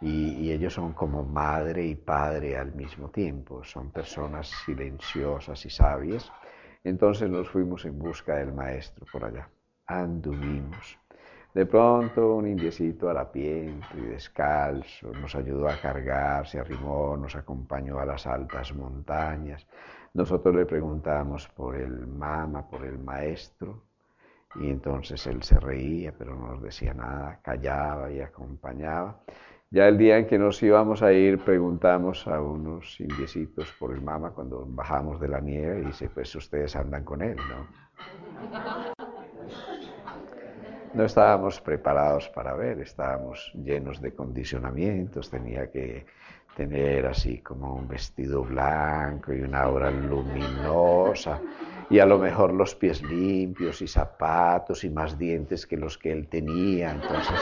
y, 0.00 0.50
ellos 0.50 0.74
son 0.74 0.92
como 0.92 1.24
madre 1.24 1.86
y 1.86 1.94
padre 1.94 2.56
al 2.56 2.74
mismo 2.74 3.08
tiempo, 3.10 3.64
son 3.64 3.90
personas 3.90 4.48
silenciosas 4.64 5.64
y 5.64 5.70
sabias. 5.70 6.30
Entonces 6.84 7.30
nos 7.30 7.48
fuimos 7.48 7.84
en 7.84 7.98
busca 7.98 8.36
del 8.36 8.52
maestro 8.52 9.06
por 9.10 9.24
allá, 9.24 9.48
anduvimos. 9.86 10.98
De 11.54 11.64
pronto 11.64 12.34
un 12.34 12.46
indiecito 12.46 13.08
harapiento 13.08 13.86
y 13.96 14.02
descalzo 14.02 15.10
nos 15.12 15.34
ayudó 15.34 15.68
a 15.68 15.80
cargar, 15.80 16.46
se 16.46 16.60
arrimó, 16.60 17.16
nos 17.16 17.34
acompañó 17.34 17.98
a 17.98 18.04
las 18.04 18.26
altas 18.26 18.74
montañas. 18.74 19.66
Nosotros 20.16 20.54
le 20.54 20.64
preguntamos 20.64 21.46
por 21.48 21.76
el 21.76 22.06
mama, 22.06 22.66
por 22.66 22.86
el 22.86 22.98
maestro, 22.98 23.82
y 24.54 24.70
entonces 24.70 25.26
él 25.26 25.42
se 25.42 25.60
reía, 25.60 26.14
pero 26.16 26.34
no 26.34 26.52
nos 26.52 26.62
decía 26.62 26.94
nada, 26.94 27.38
callaba 27.42 28.10
y 28.10 28.22
acompañaba. 28.22 29.20
Ya 29.70 29.86
el 29.88 29.98
día 29.98 30.16
en 30.16 30.26
que 30.26 30.38
nos 30.38 30.62
íbamos 30.62 31.02
a 31.02 31.12
ir, 31.12 31.38
preguntamos 31.44 32.26
a 32.26 32.40
unos 32.40 32.98
indiecitos 32.98 33.70
por 33.78 33.92
el 33.92 34.00
mama 34.00 34.30
cuando 34.30 34.64
bajamos 34.66 35.20
de 35.20 35.28
la 35.28 35.40
nieve 35.40 35.80
y 35.82 35.84
dice, 35.84 36.08
pues 36.08 36.34
ustedes 36.34 36.74
andan 36.76 37.04
con 37.04 37.20
él, 37.20 37.36
¿no? 37.36 37.66
No 40.94 41.04
estábamos 41.04 41.60
preparados 41.60 42.30
para 42.30 42.54
ver, 42.54 42.80
estábamos 42.80 43.52
llenos 43.54 44.00
de 44.00 44.14
condicionamientos, 44.14 45.28
tenía 45.28 45.70
que 45.70 46.06
tener 46.56 47.06
así 47.06 47.38
como 47.42 47.74
un 47.74 47.86
vestido 47.86 48.42
blanco 48.42 49.34
y 49.34 49.42
una 49.42 49.62
aura 49.62 49.90
luminosa 49.90 51.38
y 51.90 51.98
a 51.98 52.06
lo 52.06 52.18
mejor 52.18 52.54
los 52.54 52.74
pies 52.74 53.02
limpios 53.02 53.82
y 53.82 53.86
zapatos 53.86 54.82
y 54.82 54.90
más 54.90 55.18
dientes 55.18 55.66
que 55.66 55.76
los 55.76 55.98
que 55.98 56.10
él 56.12 56.26
tenía, 56.28 56.92
entonces... 56.92 57.38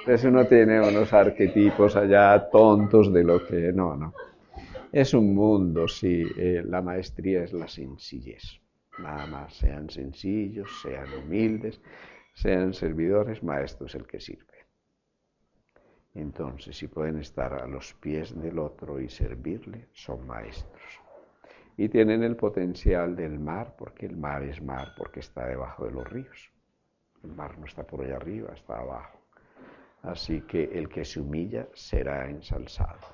Entonces 0.00 0.24
uno 0.28 0.44
tiene 0.46 0.80
unos 0.80 1.12
arquetipos 1.12 1.94
allá 1.94 2.50
tontos 2.50 3.12
de 3.12 3.22
lo 3.22 3.46
que 3.46 3.72
no, 3.72 3.96
no. 3.96 4.12
Es 4.90 5.14
un 5.14 5.32
mundo, 5.32 5.86
sí, 5.86 6.26
eh, 6.36 6.64
la 6.66 6.82
maestría 6.82 7.44
es 7.44 7.52
la 7.52 7.68
sencillez. 7.68 8.42
Nada 8.98 9.26
más, 9.28 9.54
sean 9.54 9.88
sencillos, 9.88 10.68
sean 10.82 11.06
humildes, 11.24 11.80
sean 12.34 12.74
servidores, 12.74 13.44
maestro 13.44 13.86
es 13.86 13.94
el 13.94 14.04
que 14.04 14.18
sirve. 14.18 14.51
Entonces, 16.14 16.76
si 16.76 16.88
pueden 16.88 17.18
estar 17.18 17.54
a 17.54 17.66
los 17.66 17.94
pies 17.94 18.38
del 18.40 18.58
otro 18.58 19.00
y 19.00 19.08
servirle, 19.08 19.88
son 19.92 20.26
maestros. 20.26 20.82
Y 21.76 21.88
tienen 21.88 22.22
el 22.22 22.36
potencial 22.36 23.16
del 23.16 23.38
mar, 23.38 23.74
porque 23.78 24.06
el 24.06 24.16
mar 24.16 24.42
es 24.42 24.60
mar, 24.62 24.92
porque 24.96 25.20
está 25.20 25.46
debajo 25.46 25.86
de 25.86 25.92
los 25.92 26.06
ríos. 26.08 26.52
El 27.24 27.32
mar 27.32 27.58
no 27.58 27.64
está 27.64 27.86
por 27.86 28.04
allá 28.04 28.16
arriba, 28.16 28.52
está 28.52 28.78
abajo. 28.78 29.18
Así 30.02 30.42
que 30.42 30.64
el 30.64 30.88
que 30.88 31.04
se 31.04 31.20
humilla 31.20 31.68
será 31.72 32.28
ensalzado. 32.28 33.06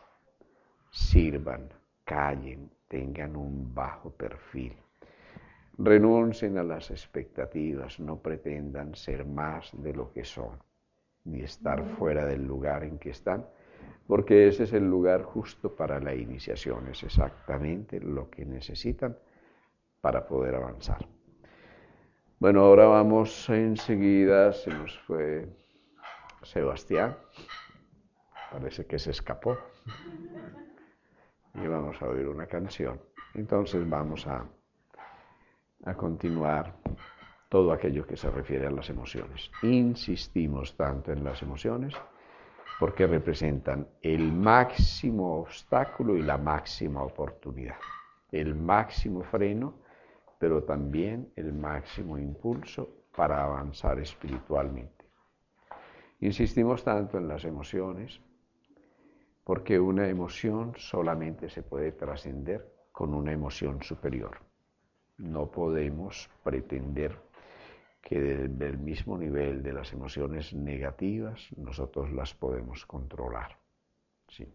Sirvan, 0.90 1.68
callen, 2.04 2.70
tengan 2.88 3.36
un 3.36 3.72
bajo 3.74 4.10
perfil. 4.10 4.74
Renuncien 5.76 6.58
a 6.58 6.64
las 6.64 6.90
expectativas, 6.90 8.00
no 8.00 8.20
pretendan 8.20 8.96
ser 8.96 9.24
más 9.24 9.70
de 9.80 9.92
lo 9.92 10.10
que 10.10 10.24
son, 10.24 10.58
ni 11.28 11.40
estar 11.40 11.84
fuera 11.96 12.24
del 12.24 12.46
lugar 12.46 12.84
en 12.84 12.98
que 12.98 13.10
están, 13.10 13.46
porque 14.06 14.48
ese 14.48 14.64
es 14.64 14.72
el 14.72 14.88
lugar 14.88 15.22
justo 15.22 15.74
para 15.76 16.00
la 16.00 16.14
iniciación, 16.14 16.88
es 16.88 17.02
exactamente 17.02 18.00
lo 18.00 18.30
que 18.30 18.44
necesitan 18.44 19.16
para 20.00 20.26
poder 20.26 20.54
avanzar. 20.54 21.06
Bueno, 22.40 22.60
ahora 22.60 22.86
vamos 22.86 23.48
enseguida, 23.50 24.52
se 24.52 24.70
nos 24.70 24.98
fue 25.00 25.48
Sebastián, 26.42 27.16
parece 28.50 28.86
que 28.86 28.98
se 28.98 29.10
escapó. 29.10 29.58
Y 31.54 31.66
vamos 31.66 32.00
a 32.00 32.06
oír 32.06 32.28
una 32.28 32.46
canción. 32.46 33.00
Entonces 33.34 33.88
vamos 33.88 34.26
a, 34.26 34.46
a 35.84 35.94
continuar 35.94 36.74
todo 37.48 37.72
aquello 37.72 38.06
que 38.06 38.16
se 38.16 38.30
refiere 38.30 38.66
a 38.66 38.70
las 38.70 38.90
emociones. 38.90 39.50
Insistimos 39.62 40.76
tanto 40.76 41.12
en 41.12 41.24
las 41.24 41.42
emociones 41.42 41.94
porque 42.78 43.06
representan 43.06 43.88
el 44.02 44.32
máximo 44.32 45.40
obstáculo 45.40 46.16
y 46.16 46.22
la 46.22 46.38
máxima 46.38 47.02
oportunidad, 47.02 47.78
el 48.30 48.54
máximo 48.54 49.22
freno, 49.24 49.74
pero 50.38 50.62
también 50.62 51.32
el 51.34 51.52
máximo 51.52 52.18
impulso 52.18 52.88
para 53.16 53.42
avanzar 53.42 53.98
espiritualmente. 53.98 55.06
Insistimos 56.20 56.84
tanto 56.84 57.18
en 57.18 57.26
las 57.26 57.44
emociones 57.44 58.20
porque 59.42 59.80
una 59.80 60.08
emoción 60.08 60.74
solamente 60.76 61.48
se 61.48 61.62
puede 61.62 61.92
trascender 61.92 62.70
con 62.92 63.14
una 63.14 63.32
emoción 63.32 63.82
superior. 63.82 64.38
No 65.16 65.50
podemos 65.50 66.28
pretender 66.44 67.27
que 68.08 68.18
del 68.18 68.78
mismo 68.78 69.18
nivel 69.18 69.62
de 69.62 69.74
las 69.74 69.92
emociones 69.92 70.54
negativas 70.54 71.46
nosotros 71.58 72.10
las 72.10 72.32
podemos 72.32 72.86
controlar. 72.86 73.58
Sí. 74.28 74.50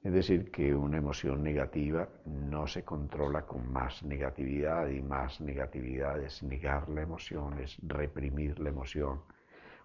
Es 0.00 0.12
decir, 0.12 0.52
que 0.52 0.72
una 0.72 0.98
emoción 0.98 1.42
negativa 1.42 2.08
no 2.24 2.68
se 2.68 2.84
controla 2.84 3.46
con 3.46 3.68
más 3.68 4.04
negatividad 4.04 4.86
y 4.90 5.02
más 5.02 5.40
negatividad 5.40 6.22
es 6.22 6.40
negar 6.44 6.88
la 6.88 7.02
emoción, 7.02 7.58
es 7.58 7.78
reprimir 7.82 8.60
la 8.60 8.68
emoción, 8.68 9.20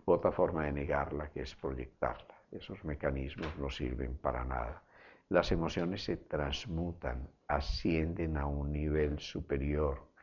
otra 0.06 0.32
forma 0.32 0.66
de 0.66 0.72
negarla 0.72 1.32
que 1.32 1.42
es 1.42 1.56
proyectarla. 1.56 2.36
Esos 2.52 2.86
mecanismos 2.86 3.58
no 3.58 3.72
sirven 3.72 4.20
para 4.20 4.46
nada. 4.46 4.84
Las 5.30 5.52
emociones 5.52 6.04
se 6.04 6.18
transmutan, 6.18 7.28
ascienden 7.48 8.38
a 8.38 8.46
un 8.46 8.72
nivel 8.72 9.18
superior 9.18 10.14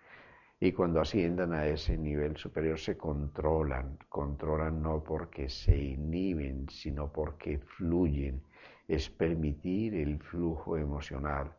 y 0.64 0.70
cuando 0.70 1.00
asciendan 1.00 1.52
a 1.54 1.66
ese 1.66 1.98
nivel 1.98 2.36
superior 2.36 2.78
se 2.78 2.96
controlan, 2.96 3.98
controlan 4.08 4.80
no 4.80 5.02
porque 5.02 5.48
se 5.48 5.76
inhiben, 5.76 6.68
sino 6.68 7.10
porque 7.12 7.58
fluyen, 7.58 8.40
es 8.86 9.10
permitir 9.10 9.96
el 9.96 10.20
flujo 10.20 10.76
emocional. 10.76 11.52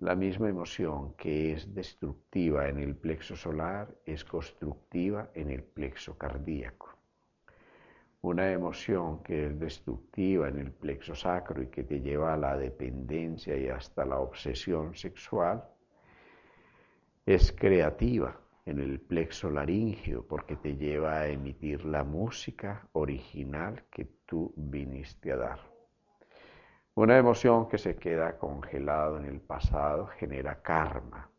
La 0.00 0.14
misma 0.14 0.50
emoción 0.50 1.14
que 1.14 1.54
es 1.54 1.74
destructiva 1.74 2.68
en 2.68 2.80
el 2.80 2.94
plexo 2.94 3.34
solar 3.34 3.88
es 4.04 4.26
constructiva 4.26 5.30
en 5.32 5.50
el 5.50 5.62
plexo 5.62 6.18
cardíaco 6.18 6.90
una 8.20 8.50
emoción 8.50 9.22
que 9.22 9.48
es 9.48 9.60
destructiva 9.60 10.48
en 10.48 10.58
el 10.58 10.72
plexo 10.72 11.14
sacro 11.14 11.62
y 11.62 11.66
que 11.66 11.84
te 11.84 12.00
lleva 12.00 12.32
a 12.32 12.38
la 12.38 12.56
dependencia 12.56 13.54
y 13.54 13.68
hasta 13.68 14.06
la 14.06 14.18
obsesión 14.18 14.94
sexual, 14.94 15.62
es 17.26 17.52
creativa 17.52 18.38
en 18.66 18.80
el 18.80 19.00
plexo 19.00 19.50
laringio 19.50 20.26
porque 20.26 20.56
te 20.56 20.76
lleva 20.76 21.20
a 21.20 21.28
emitir 21.28 21.84
la 21.86 22.04
música 22.04 22.86
original 22.92 23.84
que 23.90 24.04
tú 24.26 24.52
viniste 24.56 25.32
a 25.32 25.36
dar. 25.36 25.60
Una 26.94 27.16
emoción 27.16 27.66
que 27.68 27.78
se 27.78 27.96
queda 27.96 28.38
congelado 28.38 29.18
en 29.18 29.24
el 29.24 29.40
pasado 29.40 30.06
genera 30.06 30.62
karma, 30.62 31.30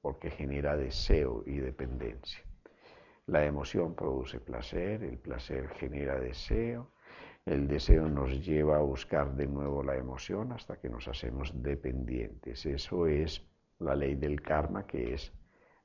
porque 0.00 0.30
genera 0.30 0.76
deseo 0.76 1.42
y 1.46 1.56
dependencia. 1.58 2.44
La 3.26 3.44
emoción 3.44 3.94
produce 3.94 4.40
placer, 4.40 5.02
el 5.02 5.18
placer 5.18 5.68
genera 5.70 6.20
deseo, 6.20 6.92
el 7.46 7.66
deseo 7.66 8.08
nos 8.08 8.44
lleva 8.46 8.76
a 8.76 8.82
buscar 8.82 9.34
de 9.34 9.46
nuevo 9.46 9.82
la 9.82 9.96
emoción 9.96 10.52
hasta 10.52 10.78
que 10.78 10.90
nos 10.90 11.08
hacemos 11.08 11.52
dependientes. 11.62 12.66
Eso 12.66 13.06
es 13.06 13.49
la 13.80 13.94
ley 13.94 14.14
del 14.14 14.40
karma, 14.40 14.86
que 14.86 15.14
es 15.14 15.32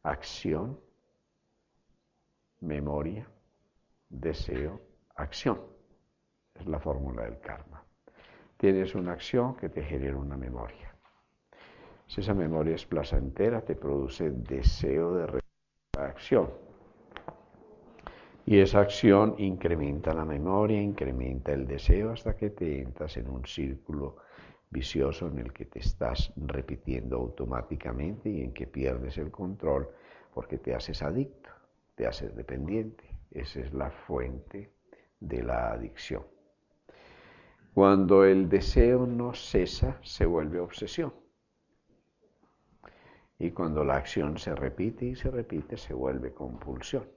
acción, 0.03 0.79
memoria, 2.61 3.27
deseo, 4.09 4.81
acción. 5.15 5.61
Es 6.53 6.65
la 6.67 6.79
fórmula 6.79 7.23
del 7.23 7.39
karma. 7.39 7.83
Tienes 8.57 8.95
una 8.95 9.13
acción 9.13 9.55
que 9.55 9.69
te 9.69 9.83
genera 9.83 10.17
una 10.17 10.37
memoria. 10.37 10.95
Si 12.07 12.21
esa 12.21 12.33
memoria 12.33 12.75
es 12.75 12.85
placentera, 12.85 13.61
te 13.61 13.75
produce 13.75 14.31
deseo 14.31 15.15
de 15.15 15.39
acción. 15.97 16.49
Y 18.45 18.59
esa 18.59 18.81
acción 18.81 19.35
incrementa 19.39 20.13
la 20.13 20.23
memoria, 20.23 20.79
incrementa 20.79 21.51
el 21.51 21.65
deseo 21.65 22.11
hasta 22.11 22.35
que 22.35 22.51
te 22.51 22.81
entras 22.81 23.17
en 23.17 23.27
un 23.27 23.43
círculo 23.45 24.17
vicioso 24.69 25.27
en 25.27 25.39
el 25.39 25.53
que 25.53 25.65
te 25.65 25.79
estás 25.79 26.33
repitiendo 26.35 27.17
automáticamente 27.17 28.29
y 28.29 28.41
en 28.41 28.53
que 28.53 28.67
pierdes 28.67 29.17
el 29.17 29.31
control 29.31 29.89
porque 30.33 30.57
te 30.57 30.75
haces 30.75 31.01
adicto, 31.01 31.49
te 31.95 32.07
haces 32.07 32.35
dependiente. 32.35 33.03
Esa 33.31 33.59
es 33.61 33.73
la 33.73 33.89
fuente 33.91 34.71
de 35.19 35.43
la 35.43 35.71
adicción. 35.71 36.23
Cuando 37.73 38.23
el 38.23 38.47
deseo 38.47 39.05
no 39.05 39.33
cesa, 39.33 39.99
se 40.01 40.25
vuelve 40.25 40.59
obsesión. 40.59 41.13
Y 43.37 43.51
cuando 43.51 43.83
la 43.83 43.97
acción 43.97 44.37
se 44.37 44.55
repite 44.55 45.05
y 45.05 45.15
se 45.15 45.29
repite, 45.29 45.75
se 45.75 45.93
vuelve 45.93 46.33
compulsión. 46.33 47.14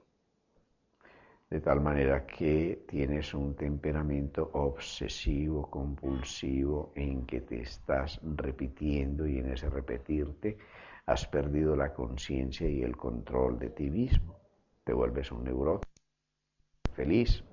De 1.49 1.61
tal 1.61 1.81
manera 1.81 2.27
que 2.27 2.85
tienes 2.87 3.33
un 3.33 3.55
temperamento 3.55 4.51
obsesivo, 4.53 5.67
compulsivo, 5.67 6.91
en 6.95 7.25
que 7.25 7.41
te 7.41 7.61
estás 7.61 8.19
repitiendo 8.23 9.27
y 9.27 9.39
en 9.39 9.53
ese 9.53 9.67
repetirte 9.67 10.59
has 11.07 11.25
perdido 11.25 11.75
la 11.75 11.91
conciencia 11.91 12.69
y 12.69 12.83
el 12.83 12.95
control 12.95 13.57
de 13.57 13.71
ti 13.71 13.89
mismo. 13.89 14.39
Te 14.83 14.93
vuelves 14.93 15.31
un 15.31 15.43
neurótico 15.43 15.89
feliz, 16.93 17.43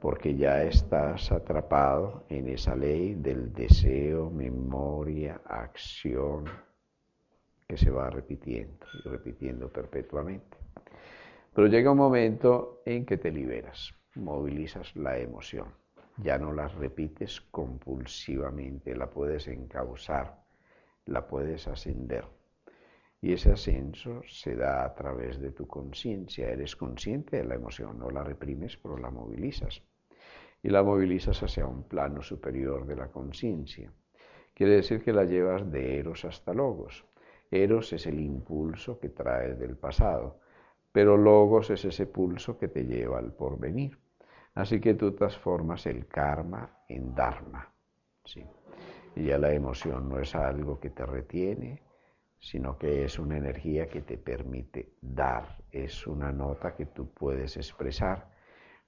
porque 0.00 0.36
ya 0.36 0.62
estás 0.62 1.32
atrapado 1.32 2.26
en 2.28 2.48
esa 2.48 2.76
ley 2.76 3.14
del 3.14 3.52
deseo, 3.52 4.30
memoria, 4.30 5.40
acción, 5.46 6.44
que 7.66 7.76
se 7.76 7.90
va 7.90 8.08
repitiendo 8.08 8.86
y 9.04 9.08
repitiendo 9.08 9.68
perpetuamente. 9.68 10.58
Pero 11.56 11.68
llega 11.68 11.90
un 11.90 11.96
momento 11.96 12.82
en 12.84 13.06
que 13.06 13.16
te 13.16 13.32
liberas, 13.32 13.94
movilizas 14.14 14.94
la 14.94 15.16
emoción, 15.16 15.68
ya 16.18 16.36
no 16.36 16.52
la 16.52 16.68
repites 16.68 17.40
compulsivamente, 17.50 18.94
la 18.94 19.08
puedes 19.08 19.48
encauzar, 19.48 20.44
la 21.06 21.26
puedes 21.26 21.66
ascender. 21.66 22.26
Y 23.22 23.32
ese 23.32 23.52
ascenso 23.52 24.20
se 24.28 24.54
da 24.54 24.84
a 24.84 24.94
través 24.94 25.40
de 25.40 25.50
tu 25.50 25.66
conciencia. 25.66 26.50
Eres 26.50 26.76
consciente 26.76 27.38
de 27.38 27.44
la 27.44 27.54
emoción, 27.54 27.98
no 27.98 28.10
la 28.10 28.22
reprimes, 28.22 28.76
pero 28.76 28.98
la 28.98 29.10
movilizas. 29.10 29.82
Y 30.62 30.68
la 30.68 30.82
movilizas 30.82 31.42
hacia 31.42 31.66
un 31.66 31.84
plano 31.84 32.20
superior 32.20 32.86
de 32.86 32.96
la 32.96 33.10
conciencia. 33.10 33.90
Quiere 34.52 34.74
decir 34.74 35.02
que 35.02 35.14
la 35.14 35.24
llevas 35.24 35.72
de 35.72 35.98
eros 36.00 36.26
hasta 36.26 36.52
logos. 36.52 37.06
Eros 37.50 37.94
es 37.94 38.06
el 38.06 38.20
impulso 38.20 38.98
que 38.98 39.08
traes 39.08 39.58
del 39.58 39.78
pasado, 39.78 40.40
pero 40.96 41.18
logos 41.18 41.68
es 41.68 41.84
ese 41.84 42.06
pulso 42.06 42.56
que 42.58 42.68
te 42.68 42.82
lleva 42.86 43.18
al 43.18 43.30
porvenir. 43.30 43.98
Así 44.54 44.80
que 44.80 44.94
tú 44.94 45.12
transformas 45.12 45.84
el 45.84 46.06
karma 46.06 46.84
en 46.88 47.14
dharma. 47.14 47.70
¿sí? 48.24 48.42
Y 49.14 49.24
ya 49.24 49.36
la 49.36 49.52
emoción 49.52 50.08
no 50.08 50.18
es 50.18 50.34
algo 50.34 50.80
que 50.80 50.88
te 50.88 51.04
retiene, 51.04 51.82
sino 52.38 52.78
que 52.78 53.04
es 53.04 53.18
una 53.18 53.36
energía 53.36 53.90
que 53.90 54.00
te 54.00 54.16
permite 54.16 54.94
dar, 55.02 55.58
es 55.70 56.06
una 56.06 56.32
nota 56.32 56.74
que 56.74 56.86
tú 56.86 57.12
puedes 57.12 57.58
expresar. 57.58 58.30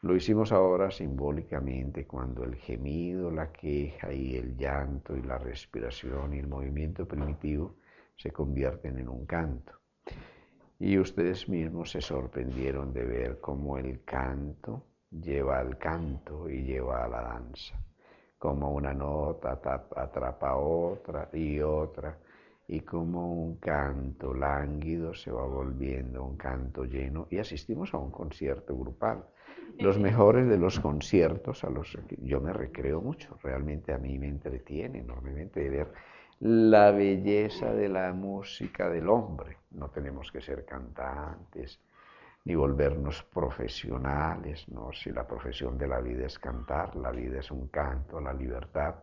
Lo 0.00 0.16
hicimos 0.16 0.50
ahora 0.50 0.90
simbólicamente 0.90 2.06
cuando 2.06 2.42
el 2.42 2.54
gemido, 2.54 3.30
la 3.30 3.52
queja 3.52 4.14
y 4.14 4.34
el 4.34 4.56
llanto 4.56 5.14
y 5.14 5.20
la 5.20 5.36
respiración 5.36 6.32
y 6.32 6.38
el 6.38 6.46
movimiento 6.46 7.06
primitivo 7.06 7.74
se 8.16 8.30
convierten 8.30 8.96
en 8.96 9.10
un 9.10 9.26
canto. 9.26 9.77
Y 10.78 10.98
ustedes 10.98 11.48
mismos 11.48 11.90
se 11.90 12.00
sorprendieron 12.00 12.92
de 12.92 13.04
ver 13.04 13.40
cómo 13.40 13.78
el 13.78 14.04
canto 14.04 14.84
lleva 15.10 15.58
al 15.58 15.76
canto 15.76 16.48
y 16.48 16.62
lleva 16.62 17.04
a 17.04 17.08
la 17.08 17.22
danza, 17.22 17.74
como 18.38 18.72
una 18.72 18.94
nota 18.94 19.60
atrapa 19.96 20.54
otra 20.56 21.28
y 21.32 21.60
otra 21.60 22.16
y 22.68 22.80
como 22.80 23.32
un 23.32 23.56
canto 23.56 24.34
lánguido 24.34 25.14
se 25.14 25.32
va 25.32 25.44
volviendo 25.44 26.22
un 26.22 26.36
canto 26.36 26.84
lleno. 26.84 27.26
Y 27.30 27.38
asistimos 27.38 27.94
a 27.94 27.98
un 27.98 28.10
concierto 28.10 28.76
grupal. 28.76 29.24
Los 29.78 29.98
mejores 29.98 30.46
de 30.48 30.58
los 30.58 30.78
conciertos 30.78 31.64
a 31.64 31.70
los 31.70 31.96
que 32.06 32.16
yo 32.20 32.40
me 32.40 32.52
recreo 32.52 33.00
mucho, 33.00 33.36
realmente 33.42 33.92
a 33.92 33.98
mí 33.98 34.18
me 34.18 34.28
entretiene 34.28 35.00
enormemente 35.00 35.68
ver 35.68 35.92
la 36.40 36.90
belleza 36.92 37.72
de 37.72 37.88
la 37.88 38.12
música 38.12 38.88
del 38.88 39.08
hombre. 39.08 39.58
No 39.72 39.88
tenemos 39.90 40.30
que 40.30 40.40
ser 40.40 40.64
cantantes 40.64 41.80
ni 42.44 42.54
volvernos 42.54 43.22
profesionales, 43.24 44.66
no, 44.68 44.92
si 44.92 45.10
la 45.10 45.26
profesión 45.26 45.76
de 45.76 45.88
la 45.88 46.00
vida 46.00 46.26
es 46.26 46.38
cantar, 46.38 46.96
la 46.96 47.10
vida 47.10 47.40
es 47.40 47.50
un 47.50 47.68
canto, 47.68 48.20
la 48.20 48.32
libertad 48.32 48.94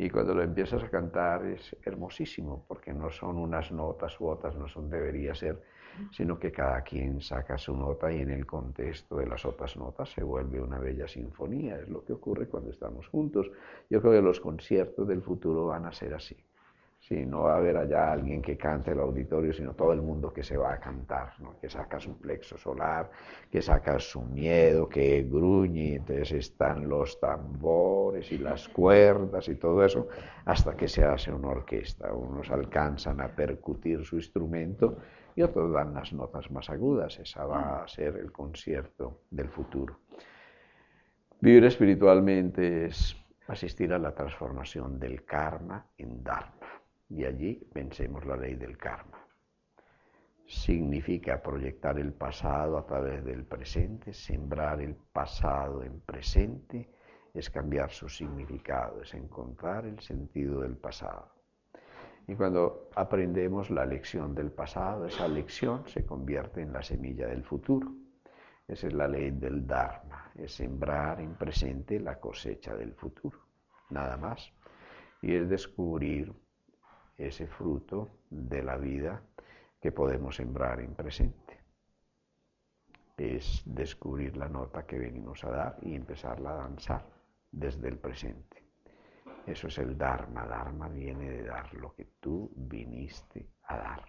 y 0.00 0.10
cuando 0.10 0.32
lo 0.32 0.44
empiezas 0.44 0.84
a 0.84 0.88
cantar 0.88 1.44
es 1.44 1.76
hermosísimo, 1.84 2.64
porque 2.68 2.94
no 2.94 3.10
son 3.10 3.36
unas 3.36 3.72
notas 3.72 4.18
u 4.20 4.28
otras, 4.28 4.54
no 4.54 4.68
son 4.68 4.88
debería 4.88 5.34
ser, 5.34 5.60
sino 6.12 6.38
que 6.38 6.52
cada 6.52 6.82
quien 6.82 7.20
saca 7.20 7.58
su 7.58 7.76
nota 7.76 8.12
y 8.12 8.20
en 8.20 8.30
el 8.30 8.46
contexto 8.46 9.16
de 9.16 9.26
las 9.26 9.44
otras 9.44 9.76
notas 9.76 10.10
se 10.10 10.22
vuelve 10.22 10.60
una 10.60 10.78
bella 10.78 11.08
sinfonía. 11.08 11.80
Es 11.80 11.88
lo 11.88 12.04
que 12.04 12.12
ocurre 12.12 12.46
cuando 12.46 12.70
estamos 12.70 13.08
juntos. 13.08 13.50
Yo 13.90 14.00
creo 14.00 14.12
que 14.12 14.22
los 14.22 14.38
conciertos 14.38 15.08
del 15.08 15.20
futuro 15.20 15.66
van 15.66 15.84
a 15.86 15.92
ser 15.92 16.14
así. 16.14 16.36
Sí, 17.08 17.24
no 17.24 17.44
va 17.44 17.54
a 17.54 17.56
haber 17.56 17.74
allá 17.74 18.12
alguien 18.12 18.42
que 18.42 18.58
cante 18.58 18.90
el 18.90 19.00
auditorio, 19.00 19.50
sino 19.54 19.72
todo 19.72 19.94
el 19.94 20.02
mundo 20.02 20.30
que 20.30 20.42
se 20.42 20.58
va 20.58 20.74
a 20.74 20.78
cantar, 20.78 21.32
que 21.58 21.70
saca 21.70 21.98
su 21.98 22.18
plexo 22.18 22.58
solar, 22.58 23.10
que 23.50 23.62
saca 23.62 23.98
su 23.98 24.20
miedo, 24.20 24.90
que 24.90 25.22
gruñe, 25.22 25.94
entonces 25.94 26.32
están 26.32 26.86
los 26.86 27.18
tambores 27.18 28.30
y 28.30 28.36
las 28.36 28.68
cuerdas 28.68 29.48
y 29.48 29.54
todo 29.54 29.82
eso, 29.82 30.08
hasta 30.44 30.76
que 30.76 30.86
se 30.86 31.02
hace 31.02 31.32
una 31.32 31.48
orquesta. 31.48 32.12
Unos 32.12 32.50
alcanzan 32.50 33.22
a 33.22 33.28
percutir 33.28 34.04
su 34.04 34.16
instrumento 34.16 34.98
y 35.34 35.40
otros 35.40 35.72
dan 35.72 35.94
las 35.94 36.12
notas 36.12 36.50
más 36.50 36.68
agudas. 36.68 37.18
Esa 37.18 37.46
va 37.46 37.84
a 37.84 37.88
ser 37.88 38.16
el 38.16 38.30
concierto 38.30 39.22
del 39.30 39.48
futuro. 39.48 40.00
Vivir 41.40 41.64
espiritualmente 41.64 42.84
es 42.84 43.16
asistir 43.46 43.94
a 43.94 43.98
la 43.98 44.14
transformación 44.14 45.00
del 45.00 45.24
karma 45.24 45.86
en 45.96 46.22
dharma 46.22 46.77
y 47.08 47.24
allí 47.24 47.66
vencemos 47.72 48.24
la 48.26 48.36
ley 48.36 48.54
del 48.54 48.76
karma. 48.76 49.18
Significa 50.46 51.42
proyectar 51.42 51.98
el 51.98 52.12
pasado 52.12 52.78
a 52.78 52.86
través 52.86 53.24
del 53.24 53.44
presente, 53.44 54.12
sembrar 54.12 54.80
el 54.80 54.94
pasado 54.94 55.82
en 55.82 56.00
presente, 56.00 56.90
es 57.34 57.50
cambiar 57.50 57.90
su 57.90 58.08
significado, 58.08 59.02
es 59.02 59.12
encontrar 59.14 59.84
el 59.84 60.00
sentido 60.00 60.60
del 60.60 60.76
pasado. 60.76 61.34
Y 62.26 62.34
cuando 62.34 62.90
aprendemos 62.94 63.70
la 63.70 63.86
lección 63.86 64.34
del 64.34 64.50
pasado, 64.50 65.06
esa 65.06 65.28
lección 65.28 65.86
se 65.88 66.04
convierte 66.04 66.60
en 66.60 66.72
la 66.72 66.82
semilla 66.82 67.26
del 67.26 67.44
futuro. 67.44 67.90
Esa 68.66 68.86
es 68.86 68.92
la 68.92 69.08
ley 69.08 69.30
del 69.30 69.66
Dharma, 69.66 70.30
es 70.34 70.52
sembrar 70.52 71.20
en 71.20 71.34
presente 71.34 71.98
la 72.00 72.20
cosecha 72.20 72.74
del 72.74 72.92
futuro, 72.92 73.38
nada 73.88 74.18
más. 74.18 74.52
Y 75.22 75.34
es 75.34 75.48
descubrir 75.48 76.34
ese 77.18 77.48
fruto 77.48 78.08
de 78.30 78.62
la 78.62 78.76
vida 78.76 79.20
que 79.80 79.92
podemos 79.92 80.36
sembrar 80.36 80.80
en 80.80 80.94
presente. 80.94 81.58
Es 83.16 83.62
descubrir 83.66 84.36
la 84.36 84.48
nota 84.48 84.86
que 84.86 84.98
venimos 84.98 85.42
a 85.44 85.50
dar 85.50 85.78
y 85.82 85.94
empezarla 85.94 86.50
a 86.50 86.62
danzar 86.62 87.04
desde 87.50 87.88
el 87.88 87.98
presente. 87.98 88.62
Eso 89.44 89.66
es 89.66 89.78
el 89.78 89.98
Dharma. 89.98 90.46
Dharma 90.46 90.88
viene 90.88 91.28
de 91.28 91.42
dar 91.42 91.74
lo 91.74 91.92
que 91.94 92.04
tú 92.20 92.50
viniste 92.54 93.48
a 93.64 93.76
dar. 93.76 94.04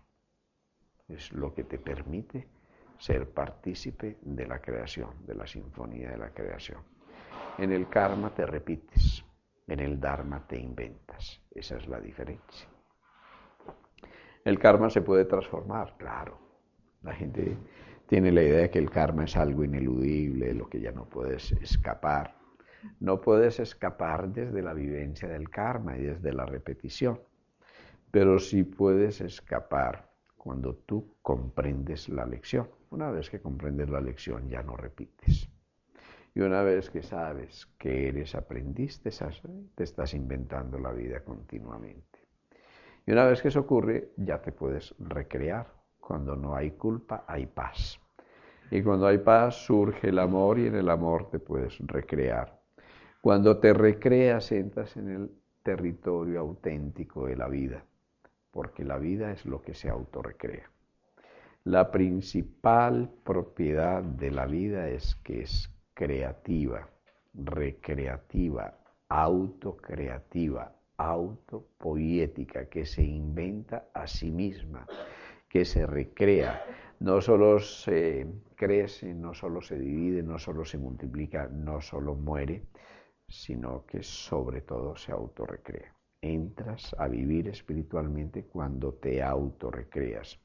Es 1.08 1.32
lo 1.32 1.54
que 1.54 1.63
te 1.63 1.80
permite 1.80 2.48
ser 3.00 3.30
partícipe 3.30 4.17
de 4.22 4.45
la 4.45 4.62
creación, 4.62 5.26
de 5.26 5.34
la 5.34 5.48
sinfonía 5.48 6.12
de 6.12 6.17
la 6.17 6.30
creación. 6.32 6.84
En 7.58 7.72
el 7.72 7.89
karma 7.89 8.34
te 8.34 8.45
repites, 8.45 9.26
En 9.67 9.80
el 9.80 10.00
Dharma 10.00 10.45
te 10.48 10.58
inventas. 10.58 11.41
Esa 11.52 11.78
es 11.78 11.88
la 11.88 12.00
diferencia. 12.00 12.67
El 14.45 14.58
karma 14.58 14.89
se 14.89 15.02
puede 15.02 15.25
transformar, 15.25 15.95
claro. 15.97 16.38
La 17.04 17.13
gente 17.13 17.58
tiene 18.08 18.32
la 18.32 18.41
idea 18.41 18.62
de 18.62 18.69
que 18.69 18.80
el 18.80 18.89
karma 18.89 19.25
es 19.25 19.36
algo 19.38 19.63
ineludible, 19.63 20.54
lo 20.54 20.67
que 20.69 20.80
ya 20.80 20.91
no 20.91 21.06
puedes 21.06 21.52
escapar. 21.54 22.36
No 22.99 23.19
puedes 23.19 23.60
escapar 23.60 24.30
desde 24.30 24.62
la 24.62 24.73
vivencia 24.73 25.28
del 25.28 25.49
karma 25.49 25.97
y 25.97 26.04
desde 26.04 26.34
la 26.34 26.45
repetición, 26.45 27.19
pero 28.10 28.39
sí 28.39 28.63
puedes 28.63 29.21
escapar 29.21 30.10
cuando 30.38 30.73
tú 30.73 31.17
comprendes 31.21 32.08
la 32.10 32.25
lección. 32.25 32.69
Una 32.89 33.12
vez 33.12 33.30
que 33.30 33.41
comprendes 33.41 33.89
la 33.89 34.02
lección 34.02 34.49
ya 34.49 34.63
no 34.63 34.75
repites. 34.78 35.49
Y 36.34 36.39
una 36.39 36.63
vez 36.63 36.89
que 36.89 37.04
sabes 37.04 37.67
que 37.78 38.08
eres 38.08 38.34
aprendiz, 38.34 39.02
te 39.02 39.10
estás 39.84 40.13
inventando 40.13 40.80
la 40.80 40.91
vida 40.91 41.23
continuamente. 41.23 42.09
Y 43.06 43.12
una 43.12 43.26
vez 43.26 43.42
que 43.42 43.48
eso 43.48 43.62
ocurre, 43.62 44.10
ya 44.18 44.42
te 44.42 44.52
puedes 44.52 44.94
recrear. 45.00 45.68
Cuando 46.00 46.36
no 46.36 46.56
hay 46.56 46.72
culpa, 46.72 47.24
hay 47.28 47.46
paz. 47.46 48.00
Y 48.72 48.84
cuando 48.84 49.08
hay 49.08 49.18
paz, 49.18 49.56
surge 49.66 50.10
el 50.10 50.20
amor 50.20 50.60
y 50.60 50.68
en 50.68 50.76
el 50.76 50.90
amor 50.90 51.30
te 51.30 51.40
puedes 51.40 51.78
recrear. 51.80 52.60
Cuando 53.22 53.58
te 53.60 53.74
recreas, 53.74 54.52
entras 54.52 54.96
en 54.96 55.10
el 55.10 55.32
territorio 55.64 56.40
auténtico 56.40 57.26
de 57.26 57.36
la 57.36 57.48
vida, 57.48 57.84
porque 58.52 58.84
la 58.84 58.98
vida 58.98 59.32
es 59.32 59.46
lo 59.46 59.62
que 59.62 59.74
se 59.74 59.90
autorrecrea. 59.90 60.70
La 61.66 61.92
principal 61.92 63.12
propiedad 63.24 64.02
de 64.02 64.32
la 64.32 64.46
vida 64.46 64.88
es 64.88 65.16
que 65.16 65.42
es 65.42 65.70
creativa, 65.94 66.90
recreativa, 67.34 68.78
autocreativa, 69.10 70.74
autopoética, 71.00 72.68
que 72.68 72.86
se 72.86 73.02
inventa 73.02 73.88
a 73.94 74.06
sí 74.06 74.30
misma, 74.30 74.86
que 75.48 75.64
se 75.64 75.88
recrea. 75.88 76.62
No 77.00 77.22
solo 77.22 77.60
se 77.60 78.28
crece, 78.56 79.14
no 79.14 79.34
solo 79.34 79.62
se 79.62 79.80
divide, 79.80 80.22
no 80.22 80.38
solo 80.38 80.66
se 80.66 80.78
multiplica, 80.78 81.48
no 81.48 81.80
solo 81.80 82.16
muere, 82.16 82.66
sino 83.30 83.86
que 83.86 84.04
sobre 84.04 84.62
todo 84.62 84.98
se 84.98 85.14
autorrecrea. 85.14 85.96
Entras 86.22 86.94
a 87.00 87.08
vivir 87.08 87.48
espiritualmente 87.48 88.44
cuando 88.44 88.94
te 88.96 89.24
autorrecreas. 89.24 90.38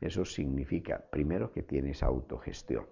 Eso 0.00 0.24
significa, 0.24 1.04
primero, 1.10 1.52
que 1.52 1.62
tienes 1.62 2.02
autogestión, 2.02 2.86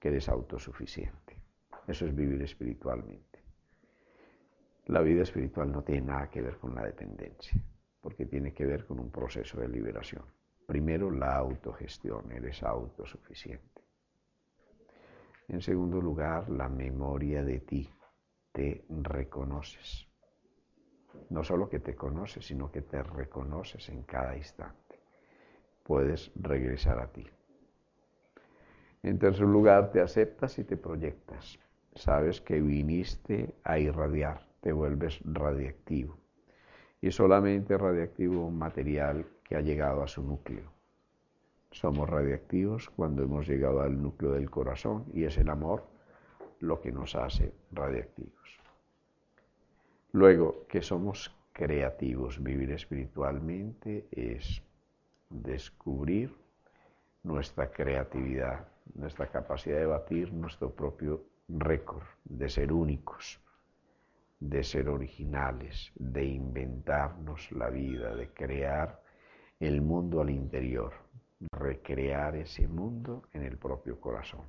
que 0.00 0.08
eres 0.08 0.28
autosuficiente. 0.28 1.36
Eso 1.86 2.04
es 2.04 2.14
vivir 2.16 2.42
espiritualmente. 2.42 3.27
La 4.88 5.02
vida 5.02 5.22
espiritual 5.22 5.70
no 5.70 5.82
tiene 5.82 6.06
nada 6.06 6.30
que 6.30 6.40
ver 6.40 6.56
con 6.56 6.74
la 6.74 6.82
dependencia, 6.82 7.60
porque 8.00 8.24
tiene 8.24 8.54
que 8.54 8.64
ver 8.64 8.86
con 8.86 8.98
un 8.98 9.10
proceso 9.10 9.60
de 9.60 9.68
liberación. 9.68 10.24
Primero, 10.66 11.10
la 11.10 11.36
autogestión, 11.36 12.32
eres 12.32 12.62
autosuficiente. 12.62 13.82
En 15.46 15.60
segundo 15.60 16.00
lugar, 16.00 16.48
la 16.48 16.70
memoria 16.70 17.44
de 17.44 17.60
ti, 17.60 17.90
te 18.50 18.86
reconoces. 18.88 20.08
No 21.28 21.44
solo 21.44 21.68
que 21.68 21.80
te 21.80 21.94
conoces, 21.94 22.46
sino 22.46 22.72
que 22.72 22.80
te 22.80 23.02
reconoces 23.02 23.90
en 23.90 24.04
cada 24.04 24.38
instante. 24.38 25.00
Puedes 25.82 26.32
regresar 26.34 26.98
a 26.98 27.12
ti. 27.12 27.26
En 29.02 29.18
tercer 29.18 29.46
lugar, 29.46 29.90
te 29.90 30.00
aceptas 30.00 30.58
y 30.58 30.64
te 30.64 30.78
proyectas. 30.78 31.58
Sabes 31.94 32.40
que 32.40 32.60
viniste 32.62 33.54
a 33.64 33.78
irradiar, 33.78 34.47
te 34.60 34.72
vuelves 34.72 35.20
radiactivo. 35.24 36.18
Y 37.00 37.10
solamente 37.12 37.78
radiactivo 37.78 38.46
un 38.46 38.58
material 38.58 39.26
que 39.44 39.56
ha 39.56 39.60
llegado 39.60 40.02
a 40.02 40.08
su 40.08 40.22
núcleo. 40.22 40.72
Somos 41.70 42.08
radiactivos 42.08 42.90
cuando 42.90 43.22
hemos 43.22 43.46
llegado 43.46 43.82
al 43.82 44.02
núcleo 44.02 44.32
del 44.32 44.50
corazón 44.50 45.04
y 45.12 45.24
es 45.24 45.36
el 45.38 45.48
amor 45.48 45.84
lo 46.60 46.80
que 46.80 46.92
nos 46.92 47.14
hace 47.14 47.52
radiactivos. 47.70 48.58
Luego, 50.12 50.66
que 50.68 50.82
somos 50.82 51.34
creativos, 51.52 52.42
vivir 52.42 52.72
espiritualmente 52.72 54.08
es 54.10 54.62
descubrir 55.28 56.34
nuestra 57.22 57.70
creatividad, 57.70 58.66
nuestra 58.94 59.26
capacidad 59.26 59.78
de 59.78 59.86
batir 59.86 60.32
nuestro 60.32 60.70
propio 60.70 61.24
récord, 61.48 62.04
de 62.24 62.48
ser 62.48 62.72
únicos, 62.72 63.40
de 64.40 64.62
ser 64.62 64.88
originales, 64.88 65.90
de 65.96 66.24
inventarnos 66.24 67.50
la 67.52 67.70
vida, 67.70 68.14
de 68.14 68.32
crear 68.32 69.02
el 69.58 69.82
mundo 69.82 70.20
al 70.20 70.30
interior, 70.30 70.92
recrear 71.52 72.36
ese 72.36 72.68
mundo 72.68 73.24
en 73.32 73.42
el 73.42 73.58
propio 73.58 74.00
corazón. 74.00 74.46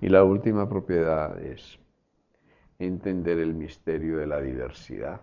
Y 0.00 0.08
la 0.08 0.24
última 0.24 0.68
propiedad 0.68 1.40
es 1.42 1.78
entender 2.78 3.38
el 3.38 3.54
misterio 3.54 4.18
de 4.18 4.26
la 4.26 4.40
diversidad, 4.40 5.22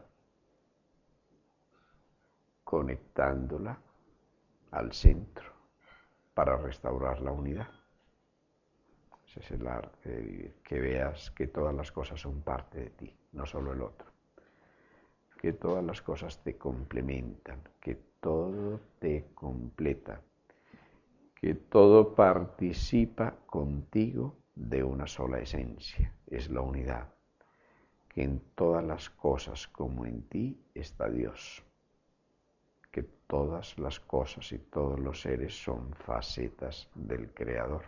conectándola 2.64 3.78
al 4.72 4.92
centro 4.94 5.53
para 6.34 6.58
restaurar 6.58 7.22
la 7.22 7.32
unidad. 7.32 7.70
Ese 9.26 9.40
es 9.40 9.52
el 9.52 9.68
arte 9.68 10.10
de 10.10 10.22
vivir, 10.22 10.56
que 10.64 10.80
veas 10.80 11.32
que 11.32 11.48
todas 11.48 11.74
las 11.74 11.92
cosas 11.92 12.20
son 12.20 12.42
parte 12.42 12.80
de 12.80 12.90
ti, 12.92 13.18
no 13.32 13.46
solo 13.46 13.74
el 13.74 13.82
otro, 13.82 14.12
que 15.40 15.54
todas 15.54 15.84
las 15.84 16.02
cosas 16.02 16.44
te 16.44 16.58
complementan, 16.58 17.62
que 17.80 17.96
todo 18.20 18.80
te 19.00 19.26
completa, 19.34 20.22
que 21.36 21.56
todo 21.56 22.16
participa 22.16 23.36
contigo 23.48 24.38
de 24.56 24.84
una 24.84 25.08
sola 25.08 25.40
esencia, 25.40 26.14
es 26.28 26.50
la 26.50 26.62
unidad, 26.62 27.14
que 28.08 28.24
en 28.24 28.40
todas 28.56 28.84
las 28.84 29.10
cosas 29.10 29.68
como 29.68 30.06
en 30.06 30.22
ti 30.30 30.64
está 30.76 31.10
Dios, 31.10 31.64
que 32.94 33.02
todas 33.02 33.80
las 33.80 34.00
cosas 34.00 34.52
y 34.52 34.60
todos 34.60 35.00
los 35.00 35.20
seres 35.20 35.56
son 35.64 35.92
facetas 35.96 36.88
del 36.94 37.34
Creador, 37.34 37.82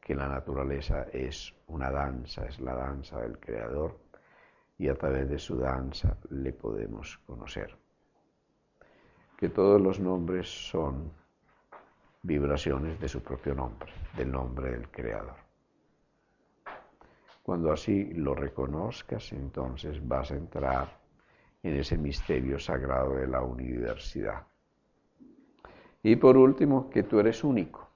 que 0.00 0.16
la 0.16 0.26
naturaleza 0.26 1.04
es 1.12 1.54
una 1.68 1.88
danza, 1.92 2.46
es 2.46 2.58
la 2.58 2.74
danza 2.74 3.20
del 3.20 3.38
Creador 3.38 3.96
y 4.76 4.88
a 4.88 4.96
través 4.96 5.28
de 5.28 5.38
su 5.38 5.56
danza 5.56 6.16
le 6.30 6.52
podemos 6.52 7.16
conocer, 7.18 7.76
que 9.36 9.50
todos 9.50 9.80
los 9.80 10.00
nombres 10.00 10.48
son 10.48 11.12
vibraciones 12.22 12.98
de 12.98 13.08
su 13.08 13.22
propio 13.22 13.54
nombre, 13.54 13.92
del 14.16 14.32
nombre 14.32 14.72
del 14.72 14.90
Creador. 14.90 15.36
Cuando 17.44 17.70
así 17.70 18.12
lo 18.14 18.34
reconozcas, 18.34 19.32
entonces 19.32 20.06
vas 20.06 20.32
a 20.32 20.36
entrar 20.36 20.99
en 21.62 21.76
ese 21.76 21.98
misterio 21.98 22.58
sagrado 22.58 23.16
de 23.16 23.26
la 23.26 23.42
universidad. 23.42 24.46
Y 26.02 26.16
por 26.16 26.36
último, 26.36 26.88
que 26.88 27.02
tú 27.02 27.20
eres 27.20 27.44
único. 27.44 27.88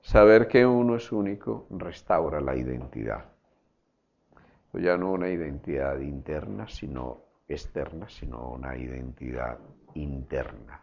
Saber 0.00 0.48
que 0.48 0.64
uno 0.64 0.96
es 0.96 1.10
único 1.12 1.66
restaura 1.70 2.40
la 2.40 2.56
identidad. 2.56 3.24
Ya 4.72 4.96
no 4.96 5.12
una 5.12 5.28
identidad 5.28 5.98
interna, 6.00 6.68
sino 6.68 7.22
externa, 7.48 8.08
sino 8.08 8.50
una 8.50 8.76
identidad 8.76 9.58
interna, 9.94 10.80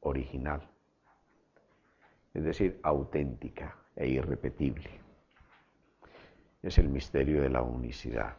original, 0.00 0.62
es 2.32 2.44
decir, 2.44 2.78
auténtica 2.82 3.76
e 3.96 4.08
irrepetible. 4.08 5.03
Es 6.64 6.78
el 6.78 6.88
misterio 6.88 7.42
de 7.42 7.50
la 7.50 7.60
unicidad. 7.60 8.38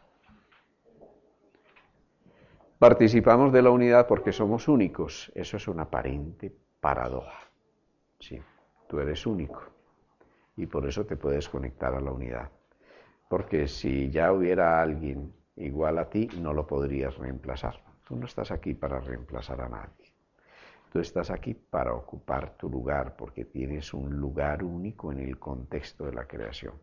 Participamos 2.76 3.52
de 3.52 3.62
la 3.62 3.70
unidad 3.70 4.08
porque 4.08 4.32
somos 4.32 4.66
únicos. 4.66 5.30
Eso 5.32 5.58
es 5.58 5.68
una 5.68 5.84
aparente 5.84 6.52
paradoja. 6.80 7.48
Sí, 8.18 8.42
tú 8.88 8.98
eres 8.98 9.24
único 9.26 9.62
y 10.56 10.66
por 10.66 10.88
eso 10.88 11.06
te 11.06 11.16
puedes 11.16 11.48
conectar 11.48 11.94
a 11.94 12.00
la 12.00 12.10
unidad. 12.10 12.50
Porque 13.28 13.68
si 13.68 14.10
ya 14.10 14.32
hubiera 14.32 14.82
alguien 14.82 15.32
igual 15.54 15.96
a 15.98 16.10
ti, 16.10 16.28
no 16.40 16.52
lo 16.52 16.66
podrías 16.66 17.16
reemplazar. 17.18 17.80
Tú 18.08 18.16
no 18.16 18.26
estás 18.26 18.50
aquí 18.50 18.74
para 18.74 18.98
reemplazar 18.98 19.60
a 19.60 19.68
nadie. 19.68 20.12
Tú 20.92 20.98
estás 20.98 21.30
aquí 21.30 21.54
para 21.54 21.94
ocupar 21.94 22.56
tu 22.56 22.68
lugar 22.68 23.14
porque 23.14 23.44
tienes 23.44 23.94
un 23.94 24.16
lugar 24.16 24.64
único 24.64 25.12
en 25.12 25.20
el 25.20 25.38
contexto 25.38 26.06
de 26.06 26.12
la 26.12 26.26
creación. 26.26 26.74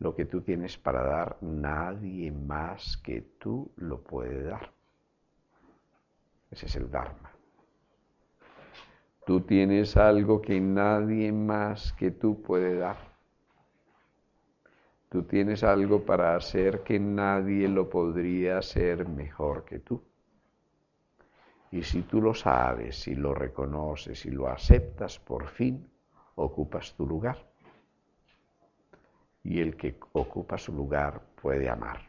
Lo 0.00 0.14
que 0.14 0.24
tú 0.24 0.40
tienes 0.40 0.78
para 0.78 1.02
dar, 1.02 1.36
nadie 1.42 2.32
más 2.32 2.96
que 2.96 3.20
tú 3.38 3.70
lo 3.76 4.02
puede 4.02 4.42
dar. 4.42 4.72
Ese 6.50 6.66
es 6.66 6.76
el 6.76 6.90
Dharma. 6.90 7.30
Tú 9.26 9.42
tienes 9.42 9.96
algo 9.98 10.40
que 10.40 10.58
nadie 10.58 11.30
más 11.32 11.92
que 11.92 12.10
tú 12.10 12.42
puede 12.42 12.76
dar. 12.76 12.96
Tú 15.10 15.24
tienes 15.24 15.62
algo 15.62 16.04
para 16.04 16.34
hacer 16.34 16.82
que 16.82 16.98
nadie 16.98 17.68
lo 17.68 17.90
podría 17.90 18.58
hacer 18.58 19.06
mejor 19.06 19.64
que 19.66 19.80
tú. 19.80 20.02
Y 21.72 21.82
si 21.82 22.02
tú 22.02 22.22
lo 22.22 22.32
sabes, 22.32 22.96
si 23.02 23.14
lo 23.14 23.34
reconoces, 23.34 24.24
y 24.24 24.30
lo 24.30 24.48
aceptas, 24.48 25.18
por 25.18 25.46
fin 25.48 25.88
ocupas 26.36 26.94
tu 26.94 27.06
lugar. 27.06 27.49
Y 29.42 29.60
el 29.60 29.76
que 29.76 29.98
ocupa 30.12 30.58
su 30.58 30.72
lugar 30.72 31.20
puede 31.40 31.68
amar. 31.68 32.00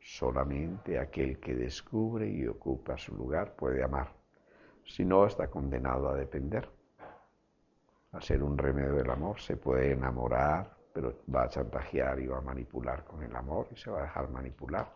Solamente 0.00 0.98
aquel 0.98 1.38
que 1.38 1.54
descubre 1.54 2.28
y 2.28 2.46
ocupa 2.46 2.98
su 2.98 3.14
lugar 3.14 3.54
puede 3.54 3.84
amar. 3.84 4.12
Si 4.84 5.04
no, 5.04 5.26
está 5.26 5.48
condenado 5.48 6.08
a 6.08 6.16
depender. 6.16 6.68
A 8.12 8.20
ser 8.20 8.42
un 8.42 8.58
remedio 8.58 8.94
del 8.94 9.10
amor 9.10 9.40
se 9.40 9.56
puede 9.56 9.92
enamorar, 9.92 10.76
pero 10.92 11.20
va 11.32 11.44
a 11.44 11.48
chantajear 11.48 12.20
y 12.20 12.26
va 12.26 12.38
a 12.38 12.42
manipular 12.42 13.04
con 13.04 13.22
el 13.22 13.34
amor 13.34 13.68
y 13.70 13.76
se 13.76 13.90
va 13.90 14.00
a 14.00 14.02
dejar 14.02 14.28
manipular. 14.28 14.92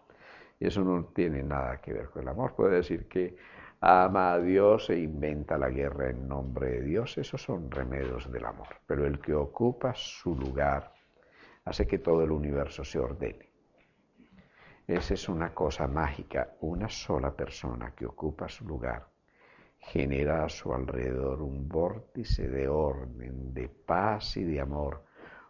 Y 0.58 0.66
eso 0.66 0.82
no 0.82 1.04
tiene 1.04 1.42
nada 1.42 1.80
que 1.80 1.92
ver 1.92 2.10
con 2.10 2.22
el 2.22 2.28
amor. 2.28 2.54
Puede 2.54 2.76
decir 2.76 3.06
que 3.08 3.36
ama 3.80 4.32
a 4.32 4.40
Dios 4.40 4.90
e 4.90 4.98
inventa 4.98 5.56
la 5.56 5.70
guerra 5.70 6.10
en 6.10 6.28
nombre 6.28 6.70
de 6.70 6.82
Dios. 6.82 7.16
Esos 7.16 7.42
son 7.42 7.70
remedios 7.70 8.30
del 8.32 8.44
amor. 8.44 8.68
Pero 8.86 9.06
el 9.06 9.20
que 9.20 9.34
ocupa 9.34 9.94
su 9.94 10.34
lugar 10.34 10.95
hace 11.66 11.86
que 11.86 11.98
todo 11.98 12.22
el 12.22 12.30
universo 12.30 12.84
se 12.84 12.98
ordene. 12.98 13.50
Esa 14.86 15.14
es 15.14 15.28
una 15.28 15.52
cosa 15.52 15.88
mágica. 15.88 16.54
Una 16.60 16.88
sola 16.88 17.32
persona 17.34 17.90
que 17.90 18.06
ocupa 18.06 18.48
su 18.48 18.64
lugar 18.64 19.08
genera 19.78 20.44
a 20.44 20.48
su 20.48 20.72
alrededor 20.72 21.42
un 21.42 21.68
vórtice 21.68 22.48
de 22.48 22.68
orden, 22.68 23.52
de 23.52 23.68
paz 23.68 24.36
y 24.36 24.44
de 24.44 24.60
amor, 24.60 25.04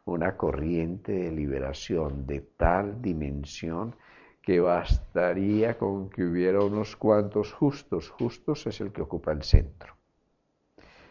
una 0.07 0.37
corriente 0.37 1.13
de 1.13 1.33
liberación 1.33 2.27
de 2.27 2.41
tal 2.41 3.01
dimensión 3.03 3.95
que 4.41 4.61
bastaría 4.61 5.77
con 5.77 6.09
que 6.09 6.25
hubiera 6.25 6.61
unos 6.61 6.97
cuantos 6.97 7.53
justos. 7.53 8.09
Justos 8.11 8.67
es 8.67 8.81
el 8.81 8.91
que 8.93 9.03
ocupa 9.03 9.33
el 9.33 9.43
centro. 9.43 9.95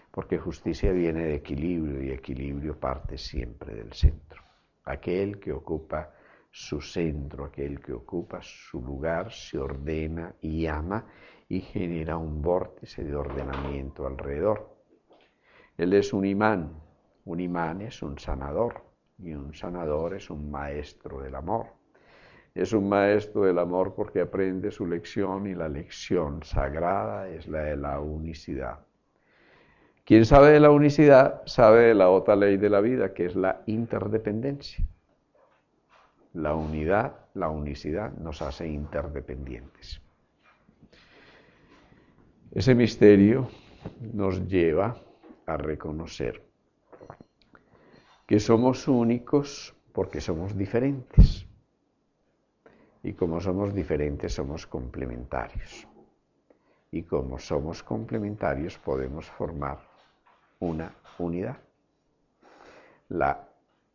Porque 0.09 0.39
justicia 0.39 0.91
viene 0.91 1.25
de 1.25 1.35
equilibrio 1.35 2.01
y 2.01 2.11
equilibrio 2.11 2.79
parte 2.79 3.17
siempre 3.17 3.75
del 3.75 3.91
centro. 3.93 4.44
Aquel 4.85 5.39
que 5.39 5.51
ocupa 5.51 6.13
su 6.51 6.79
centro, 6.79 7.45
aquel 7.45 7.81
que 7.81 7.91
ocupa 7.91 8.39
su 8.41 8.81
lugar, 8.81 9.31
se 9.31 9.57
ordena 9.57 10.35
y 10.41 10.67
ama 10.67 11.05
y 11.49 11.59
genera 11.59 12.17
un 12.17 12.41
vórtice 12.41 13.03
de 13.03 13.15
ordenamiento 13.15 14.07
alrededor. 14.07 14.75
Él 15.77 15.93
es 15.93 16.13
un 16.13 16.25
imán, 16.25 16.81
un 17.25 17.39
imán 17.39 17.81
es 17.81 18.01
un 18.01 18.17
sanador 18.17 18.83
y 19.17 19.33
un 19.33 19.53
sanador 19.53 20.13
es 20.13 20.29
un 20.29 20.49
maestro 20.49 21.21
del 21.21 21.35
amor. 21.35 21.67
Es 22.53 22.71
un 22.71 22.87
maestro 22.87 23.41
del 23.43 23.59
amor 23.59 23.93
porque 23.93 24.21
aprende 24.21 24.71
su 24.71 24.85
lección 24.85 25.47
y 25.47 25.55
la 25.55 25.67
lección 25.67 26.41
sagrada 26.43 27.27
es 27.27 27.47
la 27.47 27.63
de 27.63 27.75
la 27.75 27.99
unicidad. 27.99 28.84
Quien 30.05 30.23
sabe 30.23 30.51
de 30.51 30.59
la 30.59 30.69
unicidad 30.69 31.41
sabe 31.47 31.87
de 31.87 31.95
la 31.95 32.11
otra 32.11 32.35
ley 32.35 32.57
de 32.57 32.69
la 32.69 32.79
vida, 32.79 33.15
que 33.15 33.25
es 33.25 33.35
la 33.35 33.63
interdependencia. 33.65 34.85
La 36.33 36.53
unidad, 36.53 37.15
la 37.33 37.49
unicidad 37.49 38.13
nos 38.13 38.43
hace 38.43 38.67
interdependientes. 38.67 39.99
Ese 42.51 42.75
misterio 42.75 43.49
nos 44.13 44.47
lleva 44.47 44.95
a 45.47 45.57
reconocer 45.57 46.43
que 48.27 48.39
somos 48.39 48.87
únicos 48.87 49.75
porque 49.91 50.21
somos 50.21 50.55
diferentes 50.55 51.47
y 53.01 53.13
como 53.13 53.41
somos 53.41 53.73
diferentes 53.73 54.33
somos 54.33 54.67
complementarios. 54.67 55.87
Y 56.91 57.01
como 57.03 57.39
somos 57.39 57.81
complementarios 57.81 58.77
podemos 58.77 59.25
formar 59.25 59.94
una 60.59 60.95
unidad. 61.17 61.57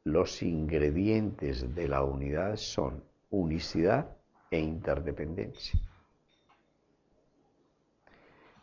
los 0.04 0.42
ingredientes 0.42 1.74
de 1.74 1.88
la 1.88 2.02
unidad 2.02 2.56
son 2.56 3.02
unicidad 3.30 4.16
e 4.50 4.58
interdependencia. 4.58 5.78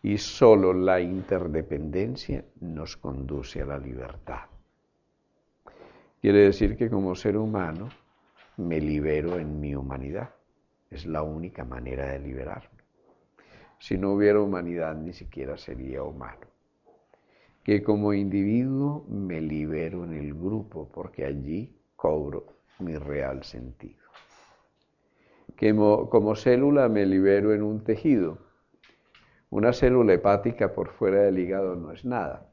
Y 0.02 0.18
solo 0.18 0.74
la 0.74 1.00
interdependencia 1.00 2.44
nos 2.62 2.98
conduce 2.98 3.62
a 3.62 3.66
la 3.66 3.78
libertad. 3.78 4.46
Quiere 6.22 6.40
decir 6.40 6.76
que 6.76 6.90
como 6.90 7.16
ser 7.16 7.38
humano 7.38 7.90
me 8.58 8.82
libero 8.82 9.38
en 9.38 9.60
mi 9.60 9.76
humanidad. 9.76 10.34
Es 10.90 11.06
la 11.06 11.22
única 11.22 11.64
manera 11.64 12.08
de 12.08 12.20
liberarme. 12.20 12.84
Si 13.80 13.98
no 13.98 14.14
hubiera 14.14 14.40
humanidad, 14.40 14.96
ni 14.96 15.14
siquiera 15.14 15.58
sería 15.58 16.04
humano. 16.04 16.48
Que 17.68 17.84
como 17.84 18.14
individuo 18.14 19.06
me 19.10 19.42
libero 19.42 20.06
en 20.06 20.14
el 20.14 20.34
grupo, 20.34 20.90
porque 20.90 21.26
allí 21.26 21.76
cobro 21.98 22.46
mi 22.80 22.96
real 22.96 23.44
sentido. 23.44 24.06
Que 25.58 25.76
como, 25.76 26.36
célula 26.38 26.88
me 26.88 27.06
libero 27.06 27.54
en 27.54 27.64
un 27.64 27.84
tejido. 27.84 28.38
Una 29.50 29.74
célula 29.74 30.14
hepática 30.14 30.74
por 30.74 30.92
fuera 30.92 31.24
del 31.24 31.40
hígado 31.40 31.76
no 31.76 31.92
es 31.92 32.06
nada, 32.06 32.50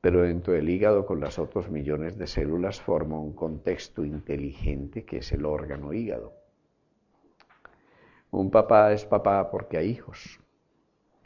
pero 0.00 0.22
dentro 0.22 0.52
del 0.52 0.70
hígado 0.70 1.06
con 1.06 1.18
las 1.18 1.40
otros 1.40 1.68
millones 1.68 2.16
de 2.16 2.28
células 2.28 2.80
forma 2.80 3.18
un 3.18 3.32
contexto 3.32 4.04
inteligente 4.04 5.04
que 5.04 5.16
es 5.16 5.32
el 5.32 5.44
órgano 5.44 5.92
hígado. 5.92 6.34
Un 8.30 8.52
papá 8.52 8.92
es 8.92 9.04
papá 9.04 9.50
porque 9.50 9.76
hay 9.76 9.90
hijos 9.90 10.40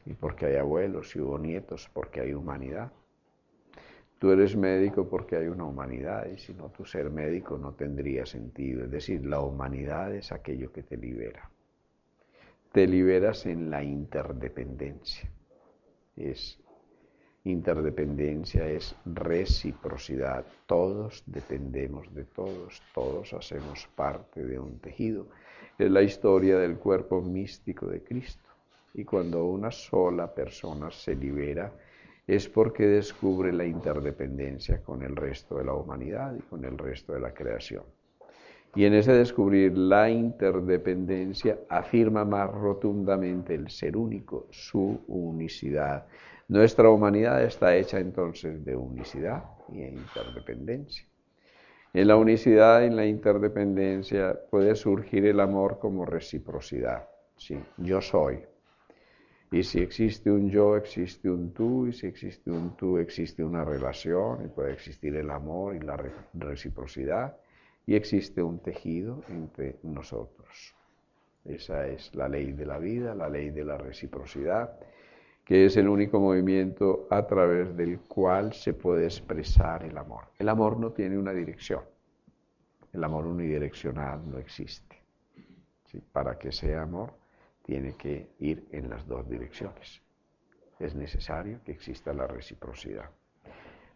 y 0.07 0.15
porque 0.15 0.47
hay 0.47 0.57
abuelos 0.57 1.15
y 1.17 1.21
hubo 1.21 1.39
nietos, 1.39 1.91
porque 1.93 2.21
hay 2.21 2.35
humanidad. 2.35 2.93
Tú 4.19 4.31
eres 4.31 4.57
médico 4.57 5.09
porque 5.09 5.37
hay 5.37 5.49
una 5.49 5.65
humanidad 5.65 6.27
y 6.27 6.39
si 6.39 6.55
no 6.55 6.71
tu 6.71 6.85
ser 6.85 7.11
médico 7.11 7.59
no 7.59 7.73
tendría 7.73 8.25
sentido. 8.25 8.85
Es 8.85 8.91
decir, 8.91 9.27
la 9.27 9.41
humanidad 9.41 10.15
es 10.15 10.33
aquello 10.33 10.73
que 10.73 10.83
te 10.83 10.97
libera. 10.97 11.51
Te 12.73 12.87
liberas 12.87 13.47
en 13.47 13.71
la 13.71 13.83
interdependencia. 13.83 15.31
Es 16.17 16.59
interdependencia, 17.45 18.67
es 18.67 18.97
reciprocidad. 19.05 20.47
Todos 20.67 21.23
dependemos 21.27 22.13
de 22.15 22.25
todos, 22.25 22.83
todos 22.95 23.35
hacemos 23.35 23.87
parte 23.95 24.45
de 24.45 24.59
un 24.59 24.79
tejido 24.79 25.27
es 25.79 25.91
la 25.91 26.03
historia 26.03 26.59
del 26.59 26.79
cuerpo 26.79 27.21
místico 27.21 27.87
de 27.87 28.03
Cristo. 28.03 28.44
Y 28.95 29.05
cuando 29.05 29.45
una 29.45 29.71
sola 29.71 30.33
persona 30.33 30.91
se 30.91 31.17
libera, 31.17 31.73
es 32.27 32.49
porque 32.49 32.87
descubre 32.87 33.53
la 33.53 33.67
interdependencia 33.67 34.83
con 34.83 35.03
el 35.03 35.15
resto 35.15 35.59
de 35.59 35.65
la 35.65 35.75
humanidad 35.75 36.35
y 36.37 36.43
con 36.43 36.65
el 36.65 36.79
resto 36.79 37.13
de 37.13 37.21
la 37.21 37.35
creación. 37.35 37.85
Y 38.75 38.87
en 38.87 38.95
ese 38.95 39.13
descubrir 39.13 39.77
la 39.77 40.11
interdependencia 40.11 41.59
afirma 41.69 42.25
más 42.25 42.51
rotundamente 42.51 43.55
el 43.55 43.69
ser 43.69 43.97
único, 43.97 44.47
su 44.51 45.01
unicidad. 45.07 46.07
Nuestra 46.49 46.89
humanidad 46.89 47.43
está 47.45 47.77
hecha 47.77 48.01
entonces 48.01 48.65
de 48.65 48.75
unicidad 48.75 49.45
y 49.69 49.81
de 49.81 49.89
interdependencia. 49.91 51.07
En 51.93 52.09
la 52.09 52.17
unicidad 52.17 52.83
y 52.83 52.87
en 52.87 52.97
la 52.97 53.07
interdependencia 53.07 54.37
puede 54.51 54.75
surgir 54.75 55.25
el 55.27 55.39
amor 55.39 55.79
como 55.79 56.05
reciprocidad. 56.05 57.09
Sí, 57.37 57.57
yo 57.77 58.01
soy. 58.01 58.45
Y 59.55 59.63
si 59.63 59.79
existe 59.79 60.33
un 60.33 60.51
yo, 60.51 60.77
existe 60.77 61.31
un 61.31 61.53
tú, 61.53 61.87
y 61.87 61.93
si 61.93 62.09
existe 62.09 62.51
un 62.51 62.77
tú, 62.77 62.99
existe 62.99 63.45
una 63.45 63.65
relación, 63.65 64.45
y 64.45 64.49
puede 64.49 64.73
existir 64.73 65.15
el 65.15 65.31
amor 65.31 65.77
y 65.77 65.79
la 65.79 65.97
reciprocidad, 66.33 67.37
y 67.87 67.95
existe 67.95 68.43
un 68.43 68.59
tejido 68.59 69.23
entre 69.29 69.77
nosotros. 69.85 70.75
Esa 71.45 71.87
es 71.87 72.13
la 72.17 72.29
ley 72.29 72.51
de 72.51 72.67
la 72.67 72.79
vida, 72.79 73.15
la 73.15 73.29
ley 73.29 73.51
de 73.51 73.65
la 73.65 73.79
reciprocidad, 73.79 74.77
que 75.45 75.67
es 75.67 75.77
el 75.77 75.87
único 75.87 76.19
movimiento 76.19 77.07
a 77.09 77.25
través 77.25 77.77
del 77.77 78.01
cual 78.01 78.55
se 78.55 78.73
puede 78.73 79.05
expresar 79.05 79.85
el 79.85 79.97
amor. 79.97 80.25
El 80.37 80.49
amor 80.49 80.81
no 80.81 80.91
tiene 80.91 81.17
una 81.17 81.33
dirección. 81.33 81.83
El 82.93 83.05
amor 83.05 83.25
unidireccional 83.25 84.29
no 84.29 84.37
existe. 84.37 84.97
Para 86.11 86.37
que 86.41 86.51
sea 86.51 86.83
amor, 86.83 87.13
tiene 87.65 87.95
que 87.97 88.29
ir 88.39 88.67
en 88.73 88.91
las 88.91 89.07
dos 89.07 89.29
direcciones. 89.29 90.03
Es 90.79 90.95
necesario 90.95 91.61
que 91.65 91.73
exista 91.73 92.13
la 92.13 92.27
reciprocidad. 92.27 93.11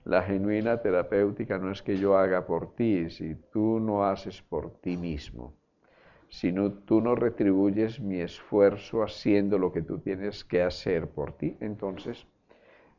La 0.05 0.23
genuina 0.23 0.81
terapéutica 0.81 1.59
no 1.59 1.71
es 1.71 1.83
que 1.83 1.99
yo 1.99 2.17
haga 2.17 2.47
por 2.47 2.75
ti, 2.75 3.11
si 3.11 3.35
tú 3.53 3.79
no 3.81 4.05
haces 4.05 4.43
por 4.43 4.81
ti 4.81 4.97
mismo. 4.97 5.55
si 6.29 6.53
no, 6.53 6.73
tú 6.73 7.01
no 7.01 7.15
retribuyes 7.15 8.01
mi 8.01 8.21
esfuerzo 8.21 9.03
haciendo 9.03 9.59
lo 9.59 9.73
que 9.73 9.83
tú 9.83 9.99
tienes 9.99 10.45
que 10.45 10.63
hacer 10.63 11.09
por 11.09 11.33
ti, 11.33 11.57
entonces 11.61 12.27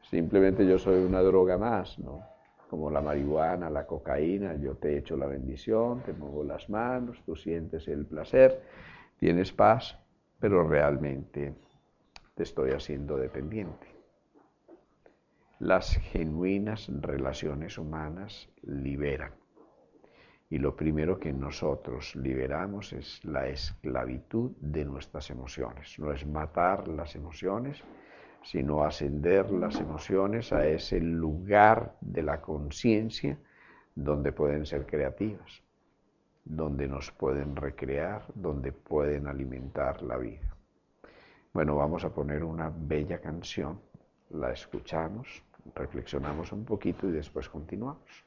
simplemente 0.10 0.66
yo 0.68 0.80
soy 0.80 1.04
una 1.04 1.22
droga 1.22 1.58
más, 1.58 2.00
¿no? 2.00 2.22
Como 2.70 2.90
la 2.92 3.02
marihuana, 3.02 3.70
la 3.70 3.86
cocaína, 3.86 4.56
yo 4.56 4.76
te 4.76 4.98
echo 4.98 5.18
la 5.18 5.26
bendición, 5.28 6.02
te 6.04 6.14
muevo 6.14 6.44
las 6.44 6.70
manos, 6.70 7.22
tú 7.26 7.36
sientes 7.36 7.88
el 7.88 8.06
placer, 8.06 8.62
tienes 9.20 9.52
paz, 9.52 9.98
pero 10.40 10.68
realmente 10.68 11.54
te 12.36 12.44
estoy 12.44 12.72
haciendo 12.72 13.18
dependiente. 13.18 13.88
Las 15.60 15.98
genuinas 15.98 16.90
relaciones 17.02 17.78
humanas 17.78 18.50
liberan. 18.62 19.34
Y 20.50 20.58
lo 20.58 20.76
primero 20.76 21.20
que 21.20 21.32
nosotros 21.34 22.16
liberamos 22.16 22.94
es 22.94 23.24
la 23.24 23.48
esclavitud 23.48 24.52
de 24.62 24.86
nuestras 24.86 25.30
emociones. 25.30 26.00
No 26.00 26.12
es 26.12 26.26
matar 26.26 26.88
las 26.88 27.16
emociones, 27.16 27.84
sino 28.44 28.84
ascender 28.84 29.52
las 29.52 29.80
emociones 29.80 30.52
a 30.54 30.66
ese 30.66 31.00
lugar 31.00 31.98
de 32.02 32.24
la 32.24 32.42
conciencia 32.42 33.38
donde 33.96 34.32
pueden 34.32 34.66
ser 34.66 34.86
creativas, 34.86 35.62
donde 36.50 36.88
nos 36.88 37.12
pueden 37.12 37.56
recrear, 37.56 38.26
donde 38.34 38.72
pueden 38.72 39.28
alimentar 39.28 40.02
la 40.02 40.18
vida. 40.18 40.58
Bueno, 41.54 41.76
vamos 41.76 42.04
a 42.04 42.10
poner 42.10 42.44
una 42.44 42.74
bella 42.76 43.22
canción, 43.22 43.80
la 44.32 44.52
escuchamos, 44.52 45.44
reflexionamos 45.76 46.52
un 46.52 46.66
poquito 46.66 47.08
y 47.08 47.12
después 47.12 47.48
continuamos. 47.48 48.26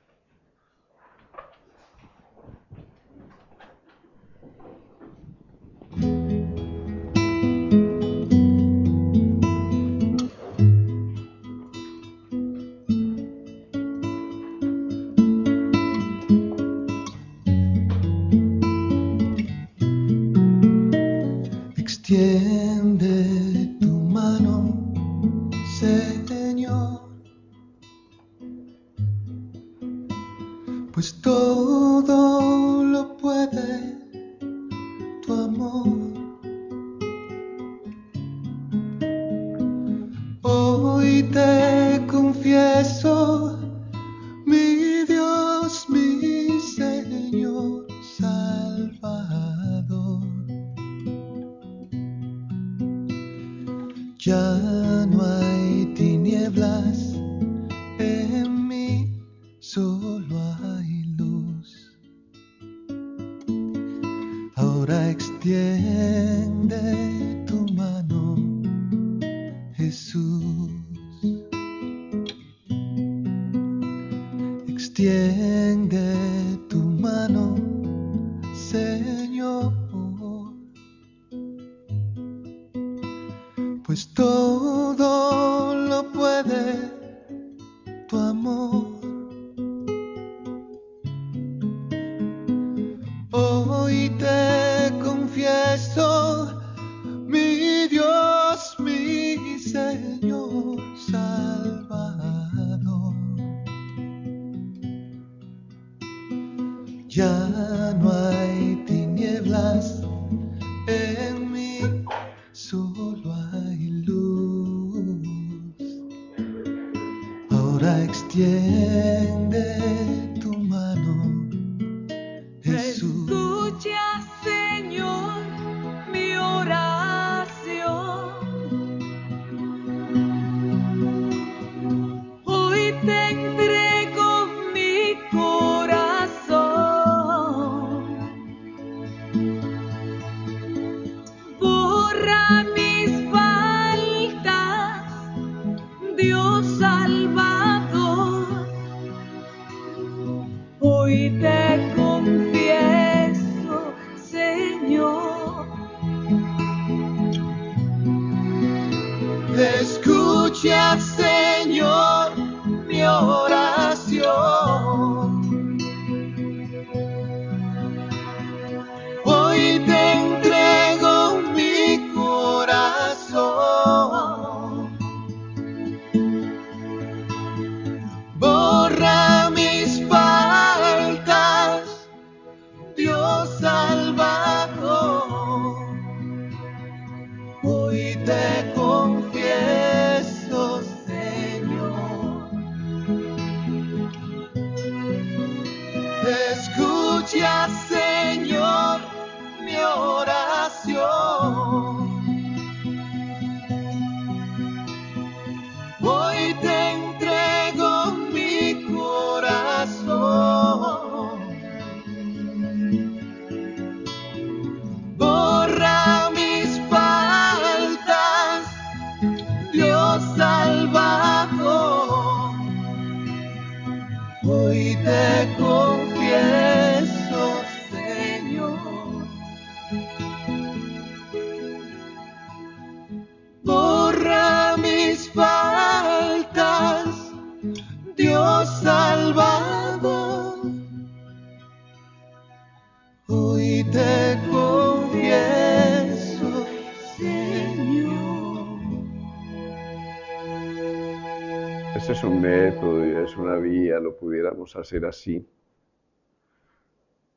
Pudiéramos 254.73 254.77
hacer 254.77 255.05
así. 255.07 255.47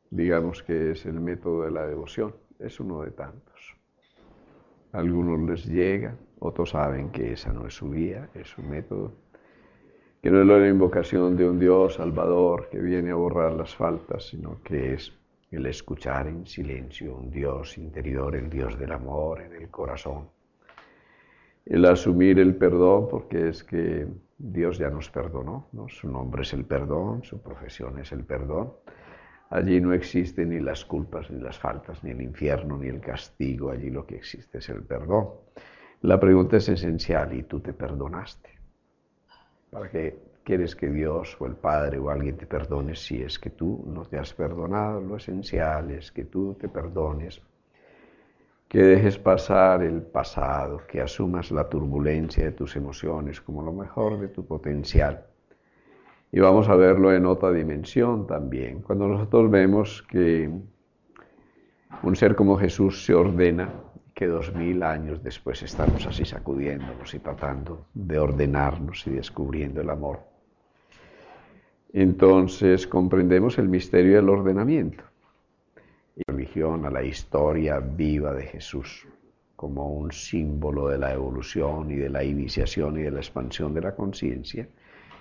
Digamos 0.09 0.63
que 0.63 0.91
es 0.91 1.05
el 1.05 1.19
método 1.19 1.63
de 1.63 1.71
la 1.71 1.85
devoción, 1.87 2.33
es 2.59 2.79
uno 2.79 3.01
de 3.01 3.11
tantos. 3.11 3.75
A 4.93 4.99
algunos 4.99 5.39
les 5.41 5.65
llega, 5.65 6.15
otros 6.39 6.69
saben 6.69 7.11
que 7.11 7.33
esa 7.33 7.51
no 7.51 7.67
es 7.67 7.73
su 7.73 7.89
vía, 7.89 8.29
es 8.33 8.57
un 8.57 8.69
método, 8.69 9.11
que 10.21 10.31
no 10.31 10.41
es 10.41 10.47
la 10.47 10.67
invocación 10.67 11.35
de 11.35 11.49
un 11.49 11.59
Dios 11.59 11.95
salvador 11.95 12.69
que 12.69 12.79
viene 12.79 13.11
a 13.11 13.15
borrar 13.15 13.53
las 13.53 13.75
faltas, 13.75 14.27
sino 14.27 14.61
que 14.63 14.93
es 14.93 15.11
el 15.51 15.65
escuchar 15.65 16.27
en 16.27 16.45
silencio 16.45 17.15
un 17.15 17.29
Dios 17.29 17.77
interior, 17.77 18.35
el 18.35 18.49
Dios 18.49 18.77
del 18.79 18.91
amor 18.91 19.41
en 19.41 19.53
el 19.53 19.69
corazón. 19.69 20.34
El 21.65 21.85
asumir 21.85 22.37
el 22.39 22.55
perdón, 22.55 23.07
porque 23.09 23.49
es 23.49 23.63
que 23.63 24.07
Dios 24.37 24.77
ya 24.77 24.89
nos 24.89 25.09
perdonó, 25.09 25.67
¿no? 25.71 25.89
su 25.89 26.07
nombre 26.07 26.43
es 26.43 26.53
el 26.53 26.65
perdón, 26.65 27.23
su 27.23 27.41
profesión 27.41 27.97
es 27.99 28.11
el 28.11 28.23
perdón. 28.23 28.73
Allí 29.49 29.81
no 29.81 29.93
existen 29.93 30.49
ni 30.49 30.59
las 30.59 30.85
culpas, 30.85 31.31
ni 31.31 31.41
las 31.41 31.57
faltas, 31.57 32.03
ni 32.03 32.11
el 32.11 32.21
infierno, 32.21 32.77
ni 32.77 32.87
el 32.87 32.99
castigo, 32.99 33.71
allí 33.71 33.89
lo 33.89 34.05
que 34.05 34.15
existe 34.15 34.59
es 34.59 34.69
el 34.69 34.83
perdón. 34.83 35.29
La 36.01 36.19
pregunta 36.19 36.57
es 36.57 36.69
esencial, 36.69 37.33
¿y 37.33 37.43
tú 37.43 37.59
te 37.59 37.73
perdonaste? 37.73 38.49
¿Para 39.71 39.89
qué 39.89 40.19
quieres 40.43 40.75
que 40.75 40.89
Dios 40.89 41.35
o 41.39 41.47
el 41.47 41.55
Padre 41.55 41.97
o 41.97 42.09
alguien 42.11 42.37
te 42.37 42.45
perdone 42.45 42.95
si 42.95 43.21
es 43.23 43.39
que 43.39 43.49
tú 43.49 43.83
no 43.87 44.05
te 44.05 44.19
has 44.19 44.33
perdonado? 44.33 45.01
Lo 45.01 45.17
esencial 45.17 45.89
es 45.91 46.11
que 46.11 46.25
tú 46.25 46.53
te 46.53 46.69
perdones 46.69 47.41
que 48.75 48.83
dejes 48.83 49.17
pasar 49.17 49.83
el 49.83 50.01
pasado, 50.01 50.81
que 50.85 50.99
asumas 50.99 51.49
la 51.49 51.69
turbulencia 51.69 52.43
de 52.43 52.51
tus 52.51 52.75
emociones 52.75 53.39
como 53.39 53.61
lo 53.61 53.71
mejor 53.71 54.19
de 54.19 54.27
tu 54.27 54.45
potencial. 54.45 55.27
Y 56.29 56.41
vamos 56.41 56.67
a 56.67 56.75
verlo 56.75 57.13
en 57.13 57.25
otra 57.25 57.53
dimensión 57.53 58.27
también. 58.27 58.81
Cuando 58.81 59.07
nosotros 59.07 59.49
vemos 59.49 60.03
que 60.03 60.51
un 62.03 62.15
ser 62.17 62.35
como 62.35 62.57
Jesús 62.57 63.05
se 63.05 63.13
ordena, 63.13 63.69
que 64.13 64.27
dos 64.27 64.53
mil 64.53 64.83
años 64.83 65.23
después 65.23 65.63
estamos 65.63 66.05
así 66.05 66.25
sacudiéndonos 66.25 67.13
y 67.13 67.19
tratando 67.19 67.85
de 67.93 68.19
ordenarnos 68.19 69.07
y 69.07 69.11
descubriendo 69.11 69.79
el 69.79 69.89
amor, 69.89 70.19
entonces 71.93 72.85
comprendemos 72.85 73.57
el 73.57 73.69
misterio 73.69 74.17
del 74.17 74.27
ordenamiento 74.27 75.05
religión 76.27 76.85
a 76.85 76.89
la 76.89 77.03
historia 77.03 77.79
viva 77.79 78.33
de 78.33 78.43
Jesús 78.43 79.07
como 79.55 79.93
un 79.93 80.11
símbolo 80.11 80.89
de 80.89 80.97
la 80.97 81.13
evolución 81.13 81.91
y 81.91 81.95
de 81.95 82.09
la 82.09 82.23
iniciación 82.23 82.99
y 82.99 83.03
de 83.03 83.11
la 83.11 83.19
expansión 83.19 83.73
de 83.73 83.81
la 83.81 83.95
conciencia, 83.95 84.67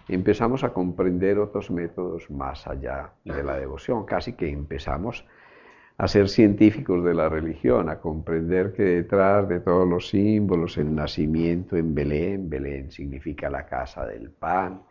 empezamos 0.08 0.64
a 0.64 0.72
comprender 0.72 1.38
otros 1.38 1.70
métodos 1.70 2.30
más 2.30 2.66
allá 2.66 3.12
de 3.24 3.42
la 3.42 3.56
devoción, 3.56 4.04
casi 4.04 4.34
que 4.34 4.48
empezamos 4.48 5.24
a 5.96 6.08
ser 6.08 6.28
científicos 6.28 7.04
de 7.04 7.14
la 7.14 7.28
religión, 7.28 7.88
a 7.88 8.00
comprender 8.00 8.72
que 8.72 8.82
detrás 8.82 9.48
de 9.48 9.60
todos 9.60 9.88
los 9.88 10.08
símbolos, 10.08 10.76
el 10.76 10.92
nacimiento 10.94 11.76
en 11.76 11.94
Belén, 11.94 12.50
Belén 12.50 12.90
significa 12.90 13.48
la 13.48 13.64
casa 13.66 14.04
del 14.04 14.30
pan, 14.30 14.82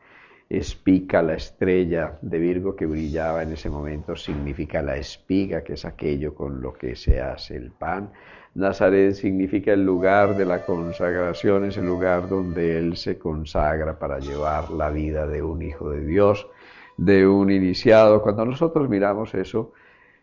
espica 0.58 1.24
la 1.24 1.34
estrella 1.34 2.18
de 2.22 2.38
Virgo 2.38 2.76
que 2.76 2.86
brillaba 2.86 3.42
en 3.42 3.54
ese 3.54 3.70
momento, 3.70 4.16
significa 4.16 4.82
la 4.82 4.98
espiga, 4.98 5.64
que 5.64 5.74
es 5.74 5.86
aquello 5.86 6.36
con 6.36 6.62
lo 6.62 6.74
que 6.74 6.96
se 6.96 7.20
hace 7.20 7.56
el 7.56 7.72
pan. 7.72 8.12
Nazaret 8.56 9.14
significa 9.14 9.74
el 9.74 9.84
lugar 9.84 10.38
de 10.38 10.46
la 10.46 10.64
consagración, 10.64 11.66
es 11.66 11.78
el 11.78 11.88
lugar 11.88 12.30
donde 12.30 12.78
Él 12.78 12.98
se 12.98 13.18
consagra 13.18 13.98
para 13.98 14.20
llevar 14.20 14.70
la 14.70 14.92
vida 14.92 15.26
de 15.26 15.42
un 15.42 15.64
hijo 15.64 15.90
de 15.90 16.06
Dios, 16.06 16.48
de 16.98 17.26
un 17.26 17.50
iniciado. 17.50 18.22
Cuando 18.22 18.46
nosotros 18.46 18.88
miramos 18.88 19.34
eso, 19.34 19.74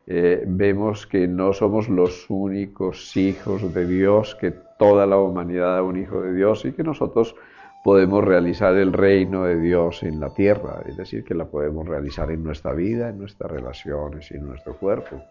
eh, 0.06 0.44
vemos 0.46 1.08
que 1.08 1.26
no 1.26 1.52
somos 1.52 1.88
los 1.88 2.30
únicos 2.30 3.16
hijos 3.16 3.74
de 3.74 3.86
Dios, 3.86 4.36
que 4.40 4.52
toda 4.78 5.06
la 5.06 5.18
humanidad 5.18 5.78
es 5.78 5.84
un 5.84 5.96
hijo 5.96 6.22
de 6.22 6.32
Dios 6.32 6.64
y 6.64 6.72
que 6.72 6.84
nosotros 6.84 7.34
podemos 7.82 8.24
realizar 8.24 8.74
el 8.76 8.92
reino 8.92 9.44
de 9.44 9.58
Dios 9.58 10.02
en 10.02 10.20
la 10.20 10.30
tierra, 10.34 10.82
es 10.86 10.96
decir, 10.96 11.24
que 11.24 11.34
la 11.34 11.46
podemos 11.46 11.88
realizar 11.88 12.30
en 12.30 12.44
nuestra 12.44 12.72
vida, 12.72 13.08
en 13.08 13.18
nuestras 13.18 13.50
relaciones 13.50 14.30
en 14.30 14.46
nuestro 14.46 14.76
cuerpo. 14.76 15.22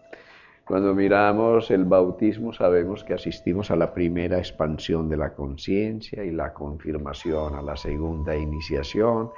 Cuando 0.64 0.94
miramos 0.94 1.68
el 1.72 1.84
bautismo 1.84 2.52
sabemos 2.52 3.02
que 3.02 3.14
asistimos 3.14 3.72
a 3.72 3.76
la 3.76 3.92
primera 3.92 4.38
expansión 4.38 5.08
de 5.08 5.16
la 5.16 5.34
conciencia 5.34 6.22
y 6.22 6.30
la 6.30 6.52
confirmación 6.52 7.56
a 7.56 7.62
la 7.62 7.76
segunda 7.76 8.36
iniciación 8.36 9.30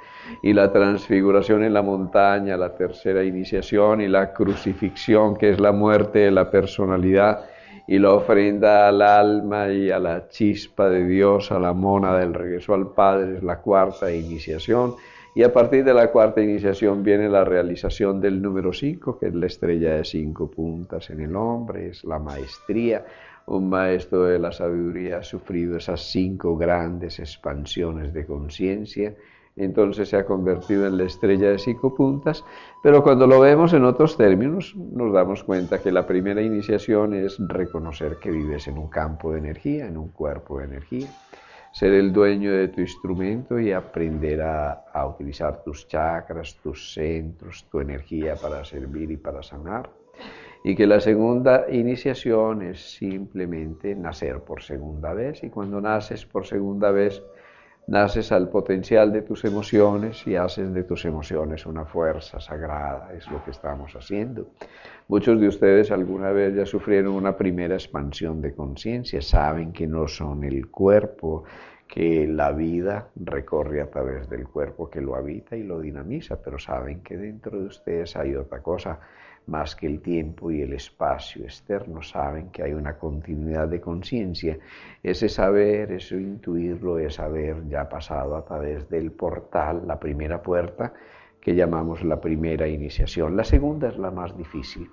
y 0.43 0.53
la 0.53 0.71
transfiguración 0.71 1.63
en 1.63 1.73
la 1.73 1.81
montaña, 1.81 2.55
la 2.55 2.75
tercera 2.75 3.23
iniciación 3.23 4.01
y 4.01 4.07
la 4.07 4.31
crucifixión 4.31 5.35
que 5.35 5.49
es 5.49 5.59
la 5.59 5.71
muerte 5.71 6.19
de 6.19 6.31
la 6.31 6.51
personalidad 6.51 7.45
y 7.87 7.99
la 7.99 8.13
ofrenda 8.13 8.87
al 8.87 9.01
alma 9.01 9.69
y 9.69 9.91
a 9.91 9.99
la 9.99 10.27
chispa 10.29 10.89
de 10.89 11.05
Dios, 11.05 11.51
a 11.51 11.59
la 11.59 11.73
mona 11.73 12.17
del 12.17 12.33
regreso 12.33 12.73
al 12.73 12.91
Padre, 12.93 13.37
es 13.37 13.43
la 13.43 13.59
cuarta 13.59 14.11
iniciación. 14.11 14.95
Y 15.35 15.43
a 15.43 15.51
partir 15.51 15.83
de 15.83 15.93
la 15.93 16.11
cuarta 16.11 16.41
iniciación 16.41 17.03
viene 17.03 17.27
la 17.27 17.43
realización 17.43 18.21
del 18.21 18.41
número 18.41 18.71
cinco, 18.71 19.17
que 19.17 19.27
es 19.27 19.33
la 19.33 19.47
estrella 19.47 19.95
de 19.95 20.05
cinco 20.05 20.49
puntas 20.49 21.09
en 21.09 21.21
el 21.21 21.35
hombre, 21.35 21.87
es 21.87 22.03
la 22.03 22.19
maestría. 22.19 23.03
Un 23.47 23.67
maestro 23.67 24.25
de 24.25 24.39
la 24.39 24.51
sabiduría 24.51 25.17
ha 25.17 25.23
sufrido 25.23 25.75
esas 25.75 26.01
cinco 26.01 26.55
grandes 26.55 27.19
expansiones 27.19 28.13
de 28.13 28.25
conciencia 28.25 29.15
entonces 29.55 30.09
se 30.09 30.17
ha 30.17 30.25
convertido 30.25 30.87
en 30.87 30.97
la 30.97 31.03
estrella 31.03 31.49
de 31.49 31.59
cinco 31.59 31.93
puntas, 31.93 32.43
pero 32.81 33.03
cuando 33.03 33.27
lo 33.27 33.39
vemos 33.39 33.73
en 33.73 33.85
otros 33.85 34.17
términos 34.17 34.75
nos 34.75 35.13
damos 35.13 35.43
cuenta 35.43 35.79
que 35.79 35.91
la 35.91 36.07
primera 36.07 36.41
iniciación 36.41 37.13
es 37.13 37.37
reconocer 37.39 38.17
que 38.17 38.31
vives 38.31 38.67
en 38.67 38.77
un 38.77 38.87
campo 38.87 39.31
de 39.31 39.39
energía, 39.39 39.85
en 39.85 39.97
un 39.97 40.09
cuerpo 40.09 40.59
de 40.59 40.65
energía, 40.65 41.07
ser 41.71 41.93
el 41.93 42.13
dueño 42.13 42.51
de 42.51 42.67
tu 42.67 42.81
instrumento 42.81 43.59
y 43.59 43.71
aprender 43.71 44.41
a, 44.41 44.85
a 44.93 45.07
utilizar 45.07 45.63
tus 45.63 45.87
chakras, 45.87 46.55
tus 46.61 46.93
centros, 46.93 47.65
tu 47.71 47.79
energía 47.79 48.35
para 48.35 48.63
servir 48.63 49.11
y 49.11 49.17
para 49.17 49.41
sanar. 49.41 49.89
Y 50.63 50.75
que 50.75 50.87
la 50.87 50.99
segunda 51.01 51.65
iniciación 51.69 52.61
es 52.61 52.95
simplemente 52.95 53.95
nacer 53.95 54.39
por 54.41 54.61
segunda 54.61 55.13
vez 55.13 55.43
y 55.43 55.49
cuando 55.49 55.81
naces 55.81 56.25
por 56.25 56.45
segunda 56.45 56.91
vez, 56.91 57.21
naces 57.87 58.31
al 58.31 58.49
potencial 58.49 59.11
de 59.11 59.21
tus 59.21 59.43
emociones 59.45 60.25
y 60.25 60.35
haces 60.35 60.73
de 60.73 60.83
tus 60.83 61.05
emociones 61.05 61.65
una 61.65 61.85
fuerza 61.85 62.39
sagrada, 62.39 63.11
es 63.13 63.29
lo 63.29 63.43
que 63.43 63.51
estamos 63.51 63.93
haciendo. 63.95 64.47
Muchos 65.07 65.39
de 65.39 65.47
ustedes 65.47 65.91
alguna 65.91 66.31
vez 66.31 66.55
ya 66.55 66.65
sufrieron 66.65 67.13
una 67.13 67.35
primera 67.35 67.75
expansión 67.75 68.41
de 68.41 68.53
conciencia, 68.53 69.21
saben 69.21 69.73
que 69.73 69.87
no 69.87 70.07
son 70.07 70.43
el 70.43 70.69
cuerpo, 70.69 71.43
que 71.87 72.25
la 72.25 72.51
vida 72.51 73.09
recorre 73.15 73.81
a 73.81 73.89
través 73.89 74.27
del 74.29 74.47
cuerpo 74.47 74.89
que 74.89 75.01
lo 75.01 75.15
habita 75.15 75.55
y 75.55 75.63
lo 75.63 75.79
dinamiza, 75.79 76.41
pero 76.41 76.57
saben 76.57 77.01
que 77.01 77.17
dentro 77.17 77.59
de 77.59 77.67
ustedes 77.67 78.15
hay 78.15 78.35
otra 78.35 78.61
cosa 78.63 78.99
más 79.47 79.75
que 79.75 79.87
el 79.87 79.99
tiempo 79.99 80.51
y 80.51 80.61
el 80.61 80.73
espacio 80.73 81.43
externo, 81.43 82.01
saben 82.01 82.49
que 82.49 82.63
hay 82.63 82.73
una 82.73 82.97
continuidad 82.97 83.67
de 83.67 83.81
conciencia. 83.81 84.57
Ese 85.01 85.29
saber, 85.29 85.91
ese 85.91 86.15
intuirlo, 86.15 86.97
es 86.97 87.19
haber 87.19 87.67
ya 87.67 87.89
pasado 87.89 88.35
a 88.35 88.45
través 88.45 88.89
del 88.89 89.11
portal, 89.11 89.83
la 89.85 89.99
primera 89.99 90.41
puerta, 90.41 90.93
que 91.41 91.55
llamamos 91.55 92.03
la 92.03 92.21
primera 92.21 92.67
iniciación. 92.67 93.35
La 93.35 93.43
segunda 93.43 93.89
es 93.89 93.97
la 93.97 94.11
más 94.11 94.37
difícil, 94.37 94.89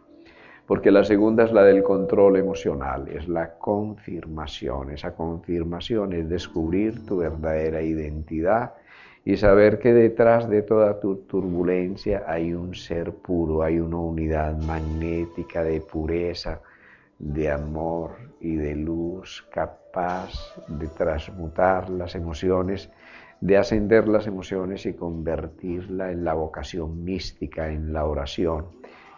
porque 0.66 0.90
la 0.90 1.04
segunda 1.04 1.44
es 1.44 1.52
la 1.52 1.62
del 1.62 1.82
control 1.82 2.36
emocional, 2.36 3.06
es 3.08 3.28
la 3.28 3.56
confirmación. 3.56 4.90
Esa 4.90 5.14
confirmación 5.14 6.12
es 6.12 6.28
descubrir 6.28 7.06
tu 7.06 7.18
verdadera 7.18 7.82
identidad 7.82 8.74
y 9.24 9.36
saber 9.36 9.78
que 9.78 9.92
detrás 9.92 10.48
de 10.48 10.62
toda 10.62 10.98
tu 10.98 11.16
turbulencia 11.16 12.24
hay 12.26 12.54
un 12.54 12.74
ser 12.74 13.12
puro, 13.12 13.62
hay 13.62 13.78
una 13.78 13.98
unidad 13.98 14.56
magnética 14.62 15.62
de 15.62 15.80
pureza, 15.80 16.60
de 17.18 17.50
amor 17.50 18.12
y 18.40 18.56
de 18.56 18.74
luz 18.74 19.46
capaz 19.52 20.32
de 20.68 20.88
transmutar 20.88 21.90
las 21.90 22.14
emociones, 22.14 22.90
de 23.42 23.58
ascender 23.58 24.08
las 24.08 24.26
emociones 24.26 24.86
y 24.86 24.94
convertirla 24.94 26.12
en 26.12 26.24
la 26.24 26.32
vocación 26.32 27.04
mística, 27.04 27.70
en 27.70 27.92
la 27.92 28.06
oración, 28.06 28.68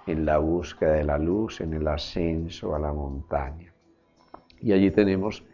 en 0.08 0.24
la 0.24 0.38
búsqueda 0.38 0.94
de 0.94 1.04
la 1.04 1.18
luz, 1.18 1.60
en 1.60 1.74
el 1.74 1.86
ascenso 1.86 2.74
a 2.74 2.80
la 2.80 2.92
montaña. 2.92 3.72
Y 4.60 4.72
allí 4.72 4.90
tenemos 4.90 5.44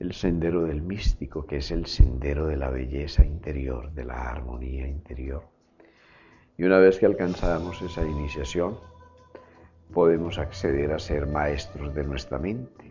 el 0.00 0.14
sendero 0.14 0.62
del 0.62 0.80
místico, 0.80 1.46
que 1.46 1.58
es 1.58 1.70
el 1.70 1.84
sendero 1.84 2.46
de 2.46 2.56
la 2.56 2.70
belleza 2.70 3.22
interior, 3.22 3.92
de 3.92 4.06
la 4.06 4.30
armonía 4.30 4.88
interior. 4.88 5.44
Y 6.56 6.64
una 6.64 6.78
vez 6.78 6.98
que 6.98 7.04
alcanzamos 7.04 7.82
esa 7.82 8.02
iniciación, 8.02 8.78
podemos 9.92 10.38
acceder 10.38 10.92
a 10.92 10.98
ser 10.98 11.26
maestros 11.26 11.94
de 11.94 12.04
nuestra 12.04 12.38
mente. 12.38 12.90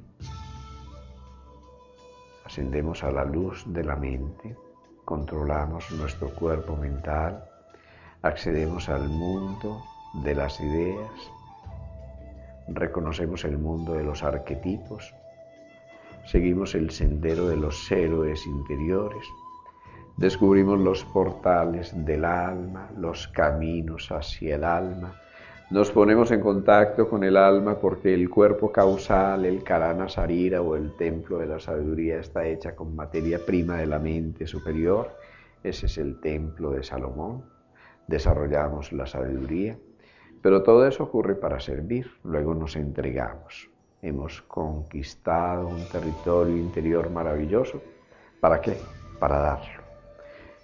Ascendemos 2.46 3.04
a 3.04 3.12
la 3.12 3.26
luz 3.26 3.64
de 3.66 3.84
la 3.84 3.96
mente, 3.96 4.56
controlamos 5.04 5.90
nuestro 5.92 6.30
cuerpo 6.36 6.76
mental, 6.76 7.44
accedemos 8.22 8.88
al 8.88 9.10
mundo 9.10 9.84
de 10.24 10.36
las 10.36 10.60
ideas, 10.62 11.32
reconocemos 12.68 13.46
el 13.46 13.58
mundo 13.58 13.94
de 13.94 14.04
los 14.04 14.22
arquetipos, 14.22 15.16
seguimos 16.30 16.76
el 16.76 16.92
sendero 16.92 17.48
de 17.48 17.58
los 17.58 17.92
héroes 17.92 18.46
interiores, 18.46 19.26
descubrimos 20.18 20.80
los 20.80 21.04
portales 21.06 21.94
del 22.06 22.26
alma, 22.26 22.90
los 22.98 23.28
caminos 23.30 24.12
hacia 24.12 24.56
el 24.56 24.64
alma, 24.64 25.16
nos 25.72 25.92
ponemos 25.92 26.32
en 26.32 26.42
contacto 26.42 27.08
con 27.08 27.24
el 27.24 27.38
alma 27.38 27.80
porque 27.80 28.12
el 28.12 28.28
cuerpo 28.28 28.72
causal, 28.72 29.46
el 29.46 29.64
karana 29.64 30.10
sarira 30.10 30.64
o 30.64 30.76
el 30.76 30.96
templo 30.96 31.38
de 31.38 31.46
la 31.46 31.60
sabiduría 31.60 32.20
está 32.20 32.44
hecha 32.48 32.76
con 32.76 32.96
materia 32.96 33.46
prima 33.46 33.78
de 33.78 33.86
la 33.86 34.00
mente 34.00 34.48
superior. 34.48 35.16
Ese 35.64 35.86
es 35.86 36.00
el 36.00 36.20
templo 36.22 36.72
de 36.72 36.84
Salomón. 36.84 37.44
Desarrollamos 38.08 38.92
la 38.94 39.06
sabiduría. 39.06 39.78
Pero 40.42 40.64
todo 40.64 40.88
eso 40.88 41.04
ocurre 41.04 41.36
para 41.36 41.60
servir. 41.60 42.10
Luego 42.24 42.56
nos 42.56 42.76
entregamos. 42.76 43.70
Hemos 44.02 44.42
conquistado 44.44 45.68
un 45.68 45.88
territorio 45.90 46.56
interior 46.56 47.10
maravilloso. 47.10 47.82
¿Para 48.40 48.62
qué? 48.62 48.78
Para 49.20 49.40
darlo. 49.40 49.84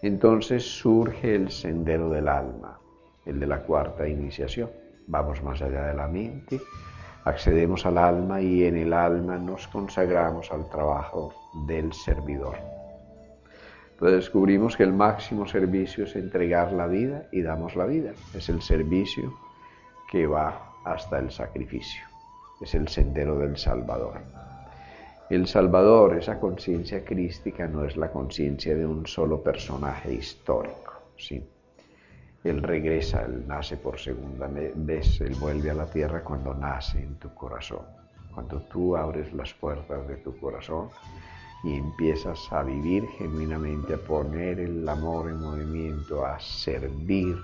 Entonces 0.02 0.64
surge 0.64 1.36
el 1.36 1.52
sendero 1.52 2.10
del 2.10 2.28
alma, 2.28 2.80
el 3.26 3.40
de 3.40 3.48
la 3.48 3.62
cuarta 3.62 4.08
iniciación 4.08 4.70
vamos 5.08 5.44
más 5.44 5.62
allá 5.62 5.88
de 5.88 5.94
la 5.94 6.08
mente, 6.08 6.62
accedemos 7.24 7.86
al 7.86 7.98
alma 7.98 8.42
y 8.42 8.64
en 8.64 8.78
el 8.78 8.94
alma 8.94 9.38
nos 9.38 9.68
consagramos 9.68 10.52
al 10.52 10.70
trabajo 10.70 11.34
del 11.68 11.94
servidor. 11.94 12.58
Entonces 13.92 14.26
descubrimos 14.26 14.76
que 14.76 14.84
el 14.84 14.94
máximo 14.94 15.48
servicio 15.48 16.04
es 16.04 16.16
entregar 16.16 16.74
la 16.74 16.86
vida 16.88 17.28
y 17.32 17.42
damos 17.42 17.76
la 17.78 17.86
vida. 17.86 18.12
Es 18.34 18.50
el 18.50 18.62
servicio 18.62 19.34
que 20.12 20.28
va 20.28 20.74
hasta 20.84 21.18
el 21.20 21.32
sacrificio. 21.32 22.15
Es 22.62 22.74
el 22.76 22.88
sendero 22.88 23.38
del 23.40 23.58
Salvador. 23.58 24.22
El 25.30 25.48
Salvador, 25.48 26.18
esa 26.18 26.40
conciencia 26.40 27.04
crística, 27.04 27.68
no 27.68 27.84
es 27.84 27.98
la 27.98 28.12
conciencia 28.12 28.76
de 28.76 28.86
un 28.86 29.08
solo 29.08 29.42
personaje 29.42 30.14
histórico, 30.14 30.94
¿sí? 31.18 31.44
Él 32.44 32.62
regresa, 32.62 33.24
Él 33.24 33.48
nace 33.48 33.76
por 33.76 34.00
segunda 34.00 34.48
vez, 34.48 35.20
Él 35.20 35.34
vuelve 35.40 35.72
a 35.72 35.74
la 35.74 35.88
tierra 35.88 36.24
cuando 36.24 36.54
nace 36.54 37.02
en 37.02 37.16
tu 37.16 37.34
corazón. 37.34 37.82
Cuando 38.36 38.62
tú 38.62 38.96
abres 38.96 39.34
las 39.34 39.52
puertas 39.54 40.08
de 40.08 40.18
tu 40.18 40.38
corazón 40.38 40.90
y 41.64 41.74
empiezas 41.74 42.40
a 42.54 42.62
vivir 42.62 43.08
genuinamente, 43.18 43.96
a 43.96 43.98
poner 43.98 44.60
el 44.60 44.88
amor 44.88 45.30
en 45.30 45.40
movimiento, 45.40 46.24
a 46.24 46.40
servir, 46.40 47.36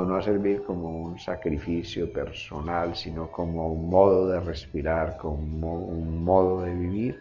no 0.00 0.16
a 0.16 0.22
servir 0.22 0.62
como 0.62 0.88
un 1.04 1.18
sacrificio 1.18 2.12
personal, 2.12 2.96
sino 2.96 3.30
como 3.30 3.72
un 3.72 3.90
modo 3.90 4.28
de 4.28 4.40
respirar, 4.40 5.16
como 5.18 5.74
un 5.74 6.24
modo 6.24 6.62
de 6.62 6.74
vivir, 6.74 7.20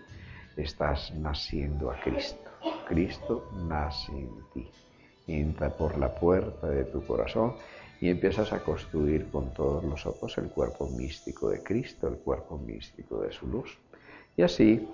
estás 0.55 1.13
naciendo 1.15 1.91
a 1.91 1.99
Cristo. 1.99 2.49
Cristo 2.87 3.49
nace 3.67 4.11
en 4.11 4.29
ti 4.53 4.69
entra 5.27 5.69
por 5.69 5.97
la 5.97 6.13
puerta 6.13 6.67
de 6.67 6.85
tu 6.85 7.05
corazón 7.05 7.53
y 7.99 8.09
empiezas 8.09 8.51
a 8.51 8.63
construir 8.63 9.29
con 9.29 9.53
todos 9.53 9.83
los 9.83 10.05
ojos 10.05 10.37
el 10.37 10.49
cuerpo 10.49 10.87
místico 10.89 11.49
de 11.49 11.61
Cristo, 11.61 12.07
el 12.07 12.17
cuerpo 12.17 12.57
místico 12.57 13.21
de 13.21 13.31
su 13.31 13.47
luz. 13.47 13.77
Y 14.35 14.41
así, 14.41 14.87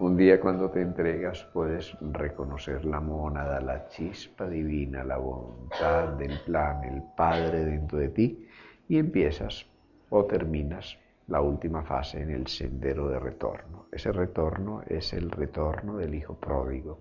un 0.00 0.16
día 0.16 0.40
cuando 0.40 0.70
te 0.70 0.80
entregas 0.80 1.44
puedes 1.52 1.96
reconocer 2.00 2.84
la 2.84 3.00
mónada, 3.00 3.60
la 3.60 3.86
chispa 3.88 4.48
divina, 4.48 5.04
la 5.04 5.18
voluntad 5.18 6.08
del 6.14 6.40
plan, 6.40 6.82
el 6.84 7.02
Padre 7.16 7.64
dentro 7.64 7.98
de 7.98 8.08
ti 8.08 8.48
y 8.88 8.98
empiezas 8.98 9.66
o 10.08 10.24
terminas 10.24 10.98
la 11.28 11.40
última 11.40 11.82
fase 11.82 12.22
en 12.22 12.30
el 12.30 12.46
sendero 12.46 13.08
de 13.08 13.18
retorno. 13.18 13.86
Ese 13.92 14.10
retorno 14.10 14.82
es 14.88 15.12
el 15.12 15.30
retorno 15.30 15.98
del 15.98 16.14
Hijo 16.14 16.34
pródigo 16.34 16.98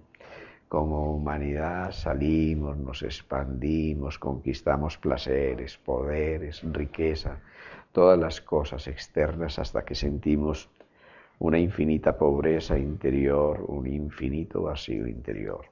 como 0.69 1.15
humanidad 1.15 1.91
salimos, 1.91 2.77
nos 2.77 3.01
expandimos, 3.01 4.19
conquistamos 4.19 4.99
placeres, 4.99 5.77
poderes, 5.77 6.61
riqueza, 6.63 7.39
todas 7.91 8.19
las 8.19 8.39
cosas 8.39 8.87
externas 8.87 9.57
hasta 9.57 9.83
que 9.83 9.95
sentimos 9.95 10.69
una 11.39 11.57
infinita 11.57 12.17
pobreza 12.17 12.77
interior, 12.77 13.63
un 13.67 13.87
infinito 13.87 14.63
vacío 14.63 15.07
interior. 15.07 15.65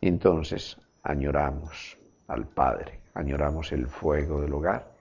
Entonces 0.00 0.78
añoramos 1.02 1.98
al 2.28 2.46
Padre, 2.46 3.00
añoramos 3.14 3.72
el 3.72 3.86
fuego 3.86 4.40
del 4.40 4.54
hogar 4.54 4.92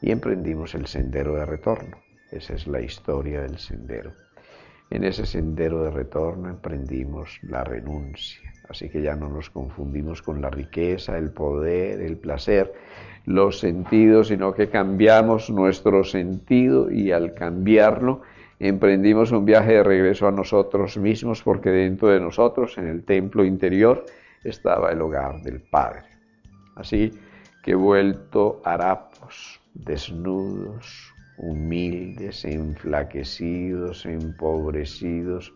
y 0.00 0.12
emprendimos 0.12 0.74
el 0.74 0.86
sendero 0.86 1.34
de 1.34 1.44
retorno. 1.44 1.96
Esa 2.30 2.54
es 2.54 2.66
la 2.68 2.80
historia 2.80 3.42
del 3.42 3.58
sendero. 3.58 4.12
En 4.90 5.04
ese 5.04 5.26
sendero 5.26 5.82
de 5.84 5.90
retorno 5.90 6.48
emprendimos 6.48 7.38
la 7.42 7.62
renuncia, 7.64 8.52
así 8.68 8.88
que 8.88 9.02
ya 9.02 9.14
no 9.14 9.28
nos 9.28 9.50
confundimos 9.50 10.22
con 10.22 10.40
la 10.40 10.50
riqueza, 10.50 11.16
el 11.16 11.30
poder, 11.30 12.00
el 12.00 12.16
placer, 12.16 12.72
los 13.24 13.60
sentidos, 13.60 14.28
sino 14.28 14.54
que 14.54 14.68
cambiamos 14.68 15.50
nuestro 15.50 16.02
sentido 16.04 16.90
y 16.90 17.12
al 17.12 17.34
cambiarlo 17.34 18.22
emprendimos 18.68 19.32
un 19.32 19.44
viaje 19.44 19.72
de 19.72 19.82
regreso 19.82 20.28
a 20.28 20.32
nosotros 20.32 20.96
mismos 20.98 21.42
porque 21.42 21.70
dentro 21.70 22.08
de 22.08 22.20
nosotros, 22.20 22.76
en 22.78 22.86
el 22.86 23.04
templo 23.04 23.44
interior, 23.44 24.04
estaba 24.44 24.90
el 24.92 25.00
hogar 25.00 25.42
del 25.42 25.60
Padre. 25.60 26.04
Así 26.76 27.10
que 27.62 27.74
vuelto 27.74 28.60
harapos, 28.64 29.60
desnudos, 29.74 31.12
humildes, 31.38 32.44
enflaquecidos, 32.44 34.06
empobrecidos, 34.06 35.52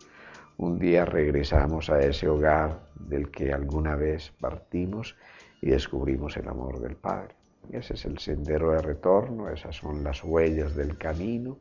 un 0.56 0.78
día 0.78 1.04
regresamos 1.04 1.90
a 1.90 2.00
ese 2.00 2.28
hogar 2.28 2.80
del 2.94 3.30
que 3.30 3.52
alguna 3.52 3.96
vez 3.96 4.32
partimos 4.40 5.16
y 5.60 5.70
descubrimos 5.70 6.36
el 6.36 6.48
amor 6.48 6.80
del 6.80 6.94
Padre. 6.94 7.34
Ese 7.72 7.94
es 7.94 8.04
el 8.04 8.18
sendero 8.18 8.70
de 8.72 8.82
retorno, 8.82 9.48
esas 9.48 9.76
son 9.76 10.04
las 10.04 10.22
huellas 10.22 10.76
del 10.76 10.96
camino. 10.96 11.58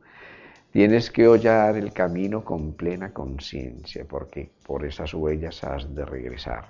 Tienes 0.74 1.08
que 1.12 1.28
hollar 1.28 1.76
el 1.76 1.92
camino 1.92 2.44
con 2.44 2.72
plena 2.72 3.12
conciencia, 3.12 4.04
porque 4.08 4.50
por 4.66 4.84
esas 4.84 5.14
huellas 5.14 5.62
has 5.62 5.94
de 5.94 6.04
regresar. 6.04 6.66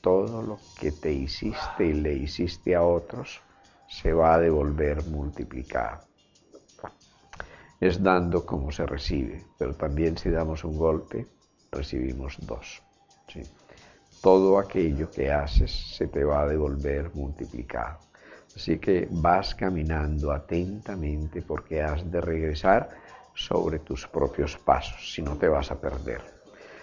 Todo 0.00 0.40
lo 0.40 0.58
que 0.80 0.90
te 0.90 1.12
hiciste 1.12 1.84
y 1.84 1.92
le 1.92 2.14
hiciste 2.14 2.74
a 2.74 2.82
otros 2.82 3.42
se 3.88 4.14
va 4.14 4.36
a 4.36 4.38
devolver 4.38 5.04
multiplicado 5.04 6.06
es 7.78 8.02
dando 8.02 8.46
como 8.46 8.72
se 8.72 8.86
recibe, 8.86 9.44
pero 9.58 9.74
también 9.74 10.16
si 10.16 10.30
damos 10.30 10.64
un 10.64 10.78
golpe, 10.78 11.26
recibimos 11.70 12.38
dos. 12.40 12.82
Todo 14.22 14.58
aquello 14.58 15.10
que 15.10 15.30
haces 15.30 15.70
se 15.70 16.06
te 16.08 16.24
va 16.24 16.40
a 16.40 16.46
devolver 16.46 17.14
multiplicado. 17.14 17.98
Así 18.56 18.78
que 18.78 19.06
vas 19.10 19.54
caminando 19.54 20.32
atentamente 20.32 21.42
porque 21.42 21.82
has 21.82 22.10
de 22.10 22.22
regresar 22.22 22.88
sobre 23.36 23.78
tus 23.78 24.08
propios 24.08 24.56
pasos, 24.56 25.12
si 25.12 25.22
no 25.22 25.36
te 25.36 25.46
vas 25.46 25.70
a 25.70 25.80
perder. 25.80 26.22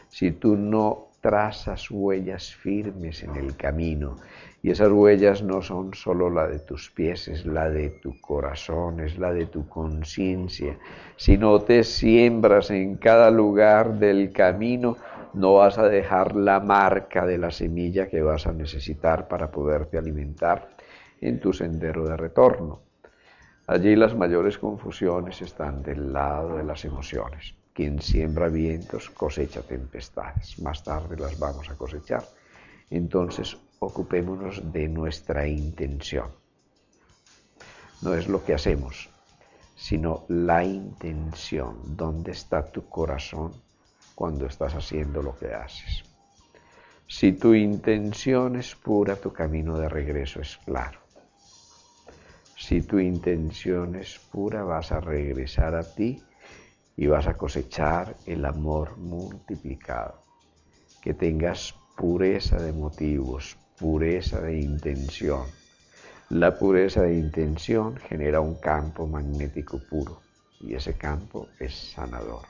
Si 0.08 0.32
tú 0.32 0.56
no 0.56 1.10
trazas 1.20 1.90
huellas 1.90 2.54
firmes 2.54 3.24
en 3.24 3.36
el 3.36 3.56
camino 3.56 4.18
y 4.62 4.70
esas 4.70 4.92
huellas 4.92 5.42
no 5.42 5.62
son 5.62 5.94
solo 5.94 6.30
la 6.30 6.48
de 6.48 6.60
tus 6.60 6.92
pies, 6.92 7.28
es 7.28 7.46
la 7.46 7.70
de 7.70 7.90
tu 7.90 8.22
corazón, 8.22 9.00
es 9.00 9.18
la 9.18 9.34
de 9.34 9.48
tu 9.48 9.68
conciencia. 9.68 10.78
Si 11.16 11.38
no 11.38 11.60
te 11.62 11.84
siembras 11.84 12.70
en 12.70 12.98
cada 12.98 13.32
lugar 13.32 13.98
del 13.98 14.32
camino, 14.32 14.98
no 15.34 15.56
vas 15.56 15.80
a 15.80 15.88
dejar 15.88 16.36
la 16.36 16.60
marca 16.60 17.26
de 17.26 17.40
la 17.40 17.50
semilla 17.50 18.08
que 18.08 18.22
vas 18.22 18.46
a 18.46 18.54
necesitar 18.54 19.28
para 19.28 19.50
poderte 19.50 19.98
alimentar 19.98 20.70
en 21.20 21.40
tu 21.40 21.54
sendero 21.54 22.06
de 22.06 22.16
retorno. 22.16 22.93
Allí 23.74 23.96
las 23.96 24.16
mayores 24.16 24.60
confusiones 24.60 25.42
están 25.42 25.82
del 25.82 26.14
lado 26.14 26.58
de 26.58 26.64
las 26.64 26.86
emociones. 26.86 27.56
Quien 27.74 28.00
siembra 28.00 28.48
vientos 28.48 29.10
cosecha 29.10 29.64
tempestades. 29.64 30.60
Más 30.60 30.84
tarde 30.84 31.18
las 31.18 31.40
vamos 31.40 31.72
a 31.72 31.76
cosechar. 31.76 32.24
Entonces 32.92 33.58
ocupémonos 33.80 34.72
de 34.72 34.88
nuestra 34.88 35.48
intención. 35.48 36.28
No 38.04 38.14
es 38.14 38.28
lo 38.28 38.46
que 38.46 38.54
hacemos, 38.54 39.10
sino 39.76 40.26
la 40.28 40.64
intención. 40.64 41.80
¿Dónde 41.98 42.34
está 42.34 42.72
tu 42.72 42.88
corazón 42.88 43.54
cuando 44.14 44.46
estás 44.46 44.76
haciendo 44.76 45.24
lo 45.24 45.36
que 45.36 45.52
haces? 45.52 46.04
Si 47.08 47.32
tu 47.32 47.56
intención 47.56 48.56
es 48.56 48.76
pura, 48.76 49.16
tu 49.16 49.34
camino 49.34 49.80
de 49.80 49.90
regreso 49.90 50.42
es 50.42 50.58
claro. 50.58 51.03
Si 52.56 52.82
tu 52.82 53.00
intención 53.00 53.96
es 53.96 54.20
pura, 54.32 54.64
vas 54.64 54.92
a 54.92 55.00
regresar 55.00 55.76
a 55.76 55.84
ti 55.84 56.24
y 56.96 57.08
vas 57.08 57.28
a 57.28 57.36
cosechar 57.36 58.16
el 58.26 58.46
amor 58.46 58.98
multiplicado. 58.98 60.22
Que 61.02 61.14
tengas 61.14 61.74
pureza 61.98 62.58
de 62.58 62.72
motivos, 62.72 63.58
pureza 63.78 64.40
de 64.42 64.60
intención. 64.60 65.46
La 66.30 66.58
pureza 66.58 67.02
de 67.02 67.16
intención 67.16 67.98
genera 67.98 68.40
un 68.40 68.56
campo 68.56 69.08
magnético 69.08 69.80
puro 69.90 70.22
y 70.62 70.76
ese 70.76 70.94
campo 70.98 71.48
es 71.60 71.74
sanador. 71.74 72.48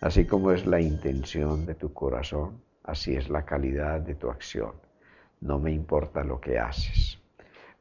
Así 0.00 0.24
como 0.26 0.50
es 0.50 0.66
la 0.66 0.80
intención 0.80 1.66
de 1.66 1.74
tu 1.74 1.92
corazón, 1.92 2.62
así 2.82 3.16
es 3.16 3.28
la 3.28 3.44
calidad 3.44 4.00
de 4.00 4.14
tu 4.14 4.30
acción. 4.30 4.72
No 5.40 5.58
me 5.58 5.72
importa 5.72 6.24
lo 6.24 6.40
que 6.40 6.58
haces, 6.58 7.18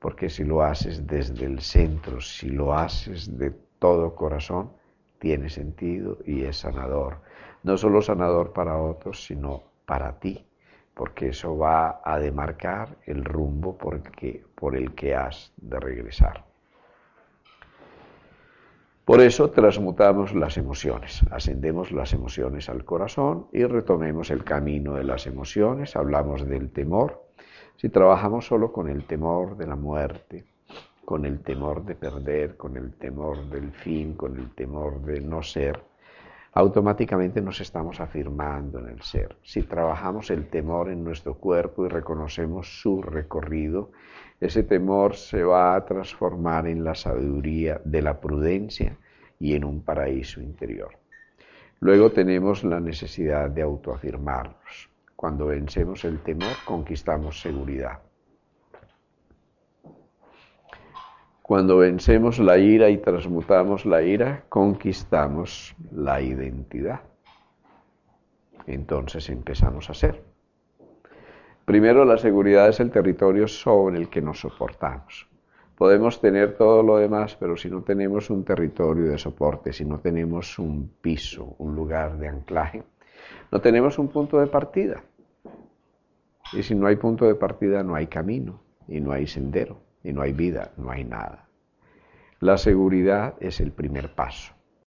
porque 0.03 0.29
si 0.29 0.43
lo 0.43 0.61
haces 0.61 1.07
desde 1.07 1.45
el 1.45 1.61
centro, 1.61 2.19
si 2.19 2.49
lo 2.49 2.73
haces 2.73 3.37
de 3.37 3.51
todo 3.79 4.13
corazón, 4.13 4.73
tiene 5.17 5.49
sentido 5.49 6.17
y 6.25 6.43
es 6.43 6.57
sanador. 6.57 7.21
No 7.63 7.77
solo 7.77 8.01
sanador 8.01 8.51
para 8.51 8.75
otros, 8.75 9.23
sino 9.23 9.63
para 9.85 10.19
ti, 10.19 10.45
porque 10.93 11.29
eso 11.29 11.57
va 11.57 12.01
a 12.03 12.19
demarcar 12.19 12.97
el 13.05 13.23
rumbo 13.23 13.77
por 13.77 13.95
el 13.95 14.01
que, 14.03 14.43
por 14.55 14.75
el 14.75 14.93
que 14.93 15.15
has 15.15 15.53
de 15.55 15.79
regresar. 15.79 16.43
Por 19.05 19.21
eso 19.21 19.51
transmutamos 19.51 20.35
las 20.35 20.57
emociones, 20.57 21.21
ascendemos 21.31 21.93
las 21.93 22.11
emociones 22.11 22.67
al 22.67 22.83
corazón 22.83 23.47
y 23.53 23.63
retomemos 23.63 24.31
el 24.31 24.43
camino 24.43 24.95
de 24.95 25.05
las 25.05 25.27
emociones, 25.27 25.95
hablamos 25.95 26.45
del 26.45 26.71
temor. 26.71 27.22
Si 27.77 27.89
trabajamos 27.89 28.47
solo 28.47 28.71
con 28.71 28.89
el 28.89 29.05
temor 29.05 29.57
de 29.57 29.67
la 29.67 29.75
muerte, 29.75 30.45
con 31.05 31.25
el 31.25 31.39
temor 31.39 31.83
de 31.83 31.95
perder, 31.95 32.55
con 32.55 32.77
el 32.77 32.93
temor 32.93 33.49
del 33.49 33.71
fin, 33.71 34.13
con 34.13 34.39
el 34.39 34.51
temor 34.51 35.01
de 35.01 35.19
no 35.21 35.43
ser, 35.43 35.81
automáticamente 36.53 37.41
nos 37.41 37.59
estamos 37.59 37.99
afirmando 37.99 38.79
en 38.79 38.89
el 38.89 39.01
ser. 39.01 39.35
Si 39.43 39.63
trabajamos 39.63 40.29
el 40.29 40.47
temor 40.47 40.89
en 40.89 41.03
nuestro 41.03 41.35
cuerpo 41.35 41.85
y 41.85 41.89
reconocemos 41.89 42.81
su 42.81 43.01
recorrido, 43.01 43.91
ese 44.39 44.63
temor 44.63 45.15
se 45.15 45.43
va 45.43 45.75
a 45.75 45.85
transformar 45.85 46.67
en 46.67 46.83
la 46.83 46.95
sabiduría 46.95 47.81
de 47.83 48.01
la 48.01 48.19
prudencia 48.19 48.97
y 49.39 49.55
en 49.55 49.63
un 49.63 49.81
paraíso 49.81 50.41
interior. 50.41 50.97
Luego 51.79 52.11
tenemos 52.11 52.63
la 52.63 52.79
necesidad 52.79 53.49
de 53.49 53.61
autoafirmarnos. 53.61 54.89
Cuando 55.23 55.45
vencemos 55.45 56.03
el 56.03 56.19
temor, 56.19 56.51
conquistamos 56.65 57.39
seguridad. 57.39 57.99
Cuando 61.41 61.77
vencemos 61.77 62.39
la 62.39 62.57
ira 62.57 62.89
y 62.89 62.97
transmutamos 62.97 63.85
la 63.85 64.01
ira, 64.01 64.43
conquistamos 64.49 65.77
la 65.93 66.19
identidad. 66.19 66.99
Entonces 68.67 69.29
empezamos 69.29 69.89
a 69.89 69.93
ser. 69.93 70.21
Primero, 71.63 72.03
la 72.03 72.17
seguridad 72.17 72.67
es 72.67 72.81
el 72.81 72.91
territorio 72.91 73.47
sobre 73.47 73.99
el 73.99 74.09
que 74.09 74.21
nos 74.21 74.41
soportamos. 74.41 75.29
Podemos 75.77 76.19
tener 76.19 76.57
todo 76.57 76.83
lo 76.83 76.97
demás, 76.97 77.37
pero 77.39 77.55
si 77.55 77.69
no 77.69 77.81
tenemos 77.81 78.29
un 78.29 78.43
territorio 78.43 79.05
de 79.05 79.17
soporte, 79.17 79.71
si 79.71 79.85
no 79.85 80.01
tenemos 80.01 80.59
un 80.59 80.91
piso, 80.99 81.55
un 81.59 81.77
lugar 81.77 82.17
de 82.17 82.27
anclaje, 82.27 82.83
no 83.53 83.61
tenemos 83.61 83.97
un 83.99 84.09
punto 84.09 84.37
de 84.37 84.47
partida. 84.47 85.01
Y 86.55 86.63
si 86.63 86.75
no 86.75 86.87
hay 86.87 86.95
punto 86.97 87.25
de 87.25 87.35
partida, 87.35 87.83
no 87.83 87.95
hay 87.95 88.07
camino, 88.07 88.61
y 88.87 88.99
no 88.99 89.11
hay 89.11 89.27
sendero, 89.27 89.81
y 90.03 90.13
no 90.13 90.21
hay 90.21 90.33
vida, 90.33 90.71
no 90.77 90.91
hay 90.91 91.03
nada. 91.03 91.47
La 92.39 92.57
seguridad 92.57 93.35
es 93.39 93.59
el 93.59 93.71
primer 93.71 94.13
paso. 94.13 94.53